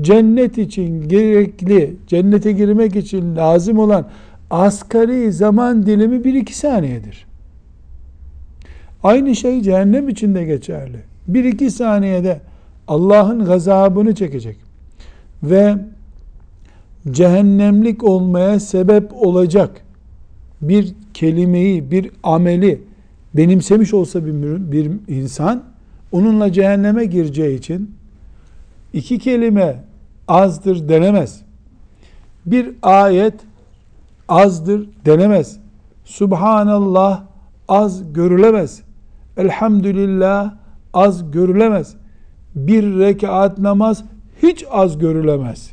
Cennet 0.00 0.58
için 0.58 1.08
gerekli, 1.08 1.96
cennete 2.06 2.52
girmek 2.52 2.96
için 2.96 3.36
lazım 3.36 3.78
olan 3.78 4.08
asgari 4.50 5.32
zaman 5.32 5.86
dilimi 5.86 6.16
1-2 6.16 6.52
saniyedir. 6.52 7.26
Aynı 9.02 9.36
şey 9.36 9.62
cehennem 9.62 10.08
için 10.08 10.34
de 10.34 10.44
geçerli. 10.44 10.96
1-2 11.30 11.70
saniyede 11.70 12.40
Allah'ın 12.88 13.44
gazabını 13.44 14.14
çekecek 14.14 14.56
ve 15.42 15.76
cehennemlik 17.10 18.04
olmaya 18.04 18.60
sebep 18.60 19.12
olacak 19.12 19.70
bir 20.62 20.94
kelimeyi, 21.14 21.90
bir 21.90 22.10
ameli 22.22 22.80
benimsemiş 23.34 23.94
olsa 23.94 24.26
bir, 24.26 24.32
bir 24.72 24.90
insan 25.08 25.62
onunla 26.12 26.52
cehenneme 26.52 27.04
gireceği 27.04 27.58
için 27.58 27.94
iki 28.92 29.18
kelime 29.18 29.84
azdır 30.28 30.88
denemez. 30.88 31.42
Bir 32.46 32.74
ayet 32.82 33.34
azdır 34.28 34.88
denemez. 35.04 35.58
Subhanallah 36.04 37.22
az 37.68 38.12
görülemez. 38.12 38.82
Elhamdülillah 39.36 40.54
az 40.94 41.30
görülemez. 41.30 41.94
Bir 42.54 42.98
rekat 42.98 43.58
namaz 43.58 44.04
hiç 44.42 44.64
az 44.70 44.98
görülemez. 44.98 45.70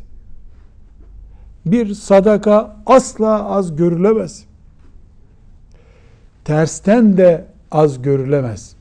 Bir 1.65 1.93
sadaka 1.93 2.77
asla 2.85 3.45
az 3.49 3.75
görülemez. 3.75 4.45
Tersten 6.47 7.17
de 7.17 7.45
az 7.71 8.01
görülemez. 8.01 8.75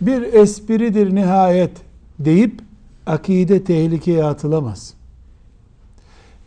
Bir 0.00 0.22
espridir 0.22 1.14
nihayet 1.14 1.70
deyip 2.18 2.60
akide 3.06 3.64
tehlikeye 3.64 4.24
atılamaz. 4.24 4.94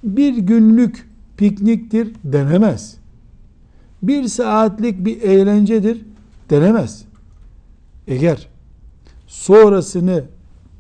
Bir 0.04 0.38
günlük 0.38 1.10
pikniktir 1.38 2.14
denemez. 2.24 2.98
Bir 4.04 4.28
saatlik 4.28 5.06
bir 5.06 5.22
eğlencedir 5.22 6.06
denemez. 6.50 7.06
Eğer 8.08 8.48
sonrasını 9.28 10.24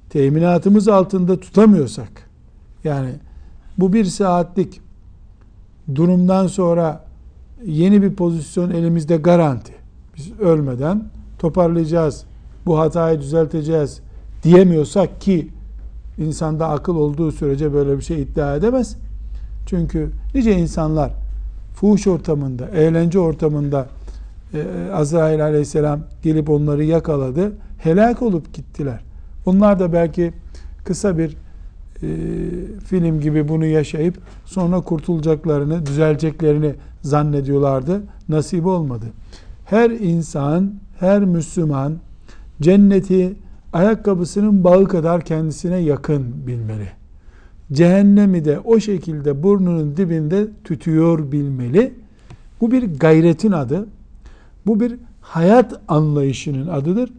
teminatımız 0.10 0.88
altında 0.88 1.39
tutamıyorsak, 1.39 2.29
yani 2.84 3.12
bu 3.77 3.93
bir 3.93 4.05
saatlik 4.05 4.82
durumdan 5.95 6.47
sonra 6.47 7.08
yeni 7.65 8.01
bir 8.01 8.13
pozisyon 8.13 8.69
elimizde 8.69 9.17
garanti. 9.17 9.73
Biz 10.17 10.39
ölmeden 10.39 11.03
toparlayacağız, 11.39 12.23
bu 12.65 12.79
hatayı 12.79 13.21
düzelteceğiz 13.21 14.01
diyemiyorsak 14.43 15.21
ki 15.21 15.47
insanda 16.17 16.69
akıl 16.69 16.95
olduğu 16.95 17.31
sürece 17.31 17.73
böyle 17.73 17.97
bir 17.97 18.03
şey 18.03 18.21
iddia 18.21 18.55
edemez. 18.55 18.95
Çünkü 19.65 20.09
nice 20.35 20.57
insanlar 20.57 21.11
fuhuş 21.75 22.07
ortamında, 22.07 22.67
eğlence 22.67 23.19
ortamında 23.19 23.87
e, 24.53 24.91
Azrail 24.93 25.43
aleyhisselam 25.43 25.99
gelip 26.23 26.49
onları 26.49 26.83
yakaladı. 26.83 27.51
Helak 27.77 28.21
olup 28.21 28.53
gittiler. 28.53 28.99
Onlar 29.45 29.79
da 29.79 29.93
belki 29.93 30.33
kısa 30.85 31.17
bir 31.17 31.37
e, 32.03 32.07
film 32.85 33.19
gibi 33.19 33.47
bunu 33.47 33.65
yaşayıp 33.65 34.17
sonra 34.45 34.81
kurtulacaklarını, 34.81 35.85
düzeleceklerini 35.85 36.73
zannediyorlardı. 37.01 38.01
Nasip 38.29 38.65
olmadı. 38.65 39.05
Her 39.65 39.89
insan, 39.89 40.73
her 40.99 41.25
Müslüman 41.25 41.93
cenneti 42.62 43.35
ayakkabısının 43.73 44.63
bağı 44.63 44.88
kadar 44.88 45.21
kendisine 45.21 45.77
yakın 45.77 46.47
bilmeli. 46.47 46.88
Cehennemi 47.73 48.45
de 48.45 48.59
o 48.59 48.79
şekilde 48.79 49.43
burnunun 49.43 49.97
dibinde 49.97 50.47
tütüyor 50.63 51.31
bilmeli. 51.31 51.93
Bu 52.62 52.71
bir 52.71 52.99
gayretin 52.99 53.51
adı. 53.51 53.88
Bu 54.65 54.79
bir 54.79 54.95
hayat 55.21 55.81
anlayışının 55.88 56.67
adıdır. 56.67 57.09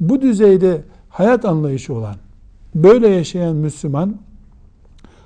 Bu 0.00 0.22
düzeyde 0.22 0.82
hayat 1.08 1.44
anlayışı 1.44 1.94
olan, 1.94 2.16
böyle 2.74 3.08
yaşayan 3.08 3.56
Müslüman 3.56 4.16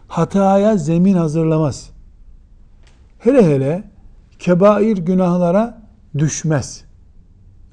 hataya 0.08 0.76
zemin 0.76 1.14
hazırlamaz. 1.14 1.90
Hele 3.18 3.54
hele 3.54 3.84
kebair 4.38 4.96
günahlara 4.96 5.82
düşmez. 6.18 6.84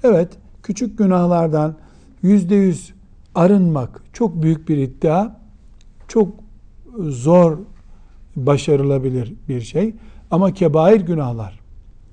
Evet, 0.03 0.29
küçük 0.63 0.97
günahlardan 0.97 1.75
yüzde 2.21 2.55
yüz 2.55 2.93
arınmak 3.35 4.03
çok 4.13 4.43
büyük 4.43 4.69
bir 4.69 4.77
iddia. 4.77 5.39
Çok 6.07 6.33
zor 6.99 7.57
başarılabilir 8.35 9.33
bir 9.47 9.61
şey. 9.61 9.95
Ama 10.31 10.53
kebair 10.53 11.01
günahlar, 11.01 11.59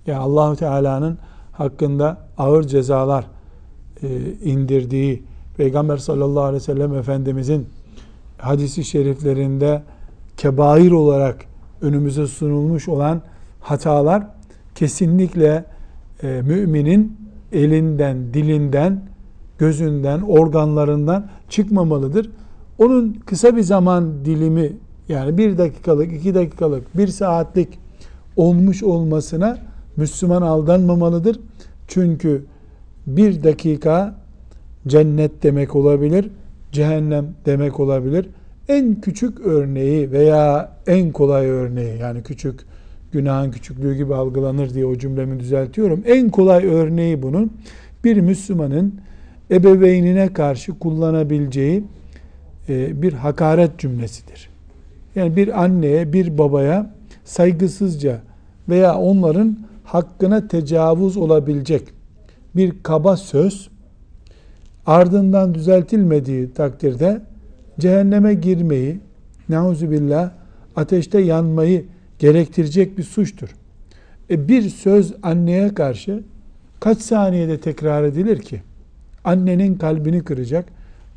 yani 0.07 0.19
Allahu 0.19 0.57
Teala'nın 0.57 1.19
hakkında 1.53 2.27
ağır 2.39 2.63
cezalar 2.63 3.27
e, 4.03 4.33
indirdiği 4.45 5.23
Peygamber 5.57 5.97
sallallahu 5.97 6.43
aleyhi 6.43 6.63
ve 6.63 6.65
sellem 6.65 6.95
Efendimizin 6.95 7.67
hadisi 8.39 8.85
şeriflerinde 8.85 9.83
kebair 10.37 10.91
olarak 10.91 11.45
önümüze 11.83 12.27
sunulmuş 12.27 12.89
olan 12.89 13.23
hatalar 13.61 14.27
kesinlikle 14.75 15.65
e, 16.23 16.43
müminin 16.43 17.17
elinden, 17.53 18.35
dilinden, 18.35 19.03
gözünden, 19.59 20.21
organlarından 20.21 21.27
çıkmamalıdır. 21.49 22.31
Onun 22.79 23.13
kısa 23.27 23.57
bir 23.57 23.63
zaman 23.63 24.25
dilimi 24.25 24.73
yani 25.09 25.39
bir 25.39 25.59
dakikalık, 25.59 26.13
iki 26.13 26.35
dakikalık, 26.35 26.99
bir 26.99 27.09
saatlik 27.09 27.79
olmuş 28.37 28.83
olmasına 28.83 29.59
Müslüman 29.97 30.43
aldanmamalıdır. 30.43 31.41
Çünkü 31.89 32.45
bir 33.07 33.45
dakika 33.45 34.15
cennet 34.87 35.43
demek 35.43 35.77
olabilir, 35.77 36.31
cehennem 36.73 37.27
demek 37.47 37.81
olabilir. 37.81 38.29
En 38.69 39.01
küçük 39.01 39.41
örneği 39.41 40.13
veya 40.13 40.73
en 40.87 41.13
kolay 41.13 41.47
örneği 41.47 41.99
yani 41.99 42.23
küçük 42.23 42.61
günahın 43.13 43.51
küçüklüğü 43.51 43.95
gibi 43.95 44.15
algılanır 44.15 44.75
diye 44.75 44.87
o 44.87 44.97
cümlemi 44.99 45.41
düzeltiyorum. 45.41 46.03
En 46.07 46.31
kolay 46.31 46.67
örneği 46.67 47.23
bunun 47.23 47.53
bir 48.05 48.17
Müslümanın 48.17 48.95
ebeveynine 49.51 50.33
karşı 50.33 50.79
kullanabileceği 50.79 51.85
e, 52.69 53.03
bir 53.03 53.13
hakaret 53.13 53.79
cümlesidir. 53.79 54.51
Yani 55.15 55.37
bir 55.37 55.65
anneye, 55.65 56.13
bir 56.13 56.39
babaya 56.39 56.95
saygısızca 57.25 58.21
veya 58.69 58.99
onların 58.99 59.59
hakkına 59.85 60.49
tecavüz 60.49 61.17
olabilecek 61.17 61.83
bir 62.57 62.73
kaba 62.83 63.17
söz 63.17 63.69
ardından 64.87 65.55
düzeltilmediği 65.55 66.53
takdirde 66.53 67.21
cehenneme 67.79 68.35
girmeyi, 68.35 69.01
billah 69.49 70.31
ateşte 70.77 71.21
yanmayı 71.21 71.85
gerektirecek 72.19 72.99
bir 72.99 73.03
suçtur. 73.03 73.49
E 74.31 74.49
bir 74.49 74.69
söz 74.69 75.15
anneye 75.23 75.75
karşı 75.75 76.23
kaç 76.81 76.99
saniyede 76.99 77.61
tekrar 77.61 78.05
edilir 78.05 78.39
ki? 78.39 78.63
Annenin 79.25 79.75
kalbini 79.75 80.25
kıracak, 80.25 80.65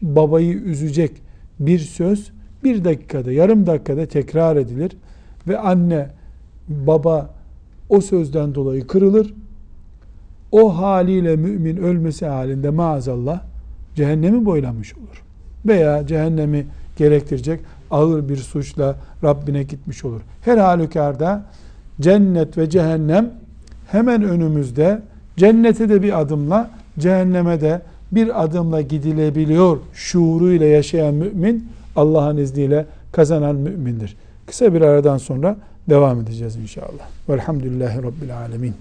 babayı 0.02 0.54
üzecek 0.54 1.12
bir 1.60 1.80
söz 1.80 2.32
bir 2.64 2.84
dakikada, 2.84 3.32
yarım 3.32 3.68
dakikada 3.68 4.06
tekrar 4.06 4.56
edilir 4.56 4.92
ve 5.48 5.60
anne, 5.60 6.10
baba 6.68 7.34
o 7.90 8.02
sözden 8.02 8.56
dolayı 8.56 8.88
kırılır. 8.88 9.34
O 10.52 10.78
haliyle 10.78 11.36
mümin 11.36 11.78
ölmesi 11.78 12.26
halinde 12.26 12.70
maazallah 12.70 13.49
cehennemi 13.96 14.46
boylamış 14.46 14.98
olur. 14.98 15.24
Veya 15.66 16.08
cehennemi 16.08 16.66
gerektirecek 16.98 17.60
ağır 17.92 18.30
bir 18.30 18.38
suçla 18.38 18.96
Rabbine 19.24 19.64
gitmiş 19.64 20.06
olur. 20.06 20.22
Her 20.42 20.58
halükarda 20.58 21.46
cennet 22.02 22.58
ve 22.58 22.70
cehennem 22.70 23.32
hemen 23.88 24.24
önümüzde. 24.24 25.02
Cennete 25.38 25.90
de 25.90 26.04
bir 26.04 26.20
adımla, 26.22 26.70
cehenneme 27.00 27.62
de 27.62 27.82
bir 28.12 28.44
adımla 28.44 28.82
gidilebiliyor 28.82 29.78
şuuruyla 29.94 30.68
yaşayan 30.68 31.14
mümin 31.14 31.68
Allah'ın 31.96 32.38
izniyle 32.38 32.86
kazanan 33.12 33.56
mümindir. 33.56 34.18
Kısa 34.46 34.74
bir 34.74 34.82
aradan 34.82 35.18
sonra 35.18 35.58
devam 35.90 36.22
edeceğiz 36.22 36.56
inşallah. 36.56 37.10
Velhamdülillahi 37.30 37.98
Rabbil 37.98 38.38
Alemin. 38.38 38.74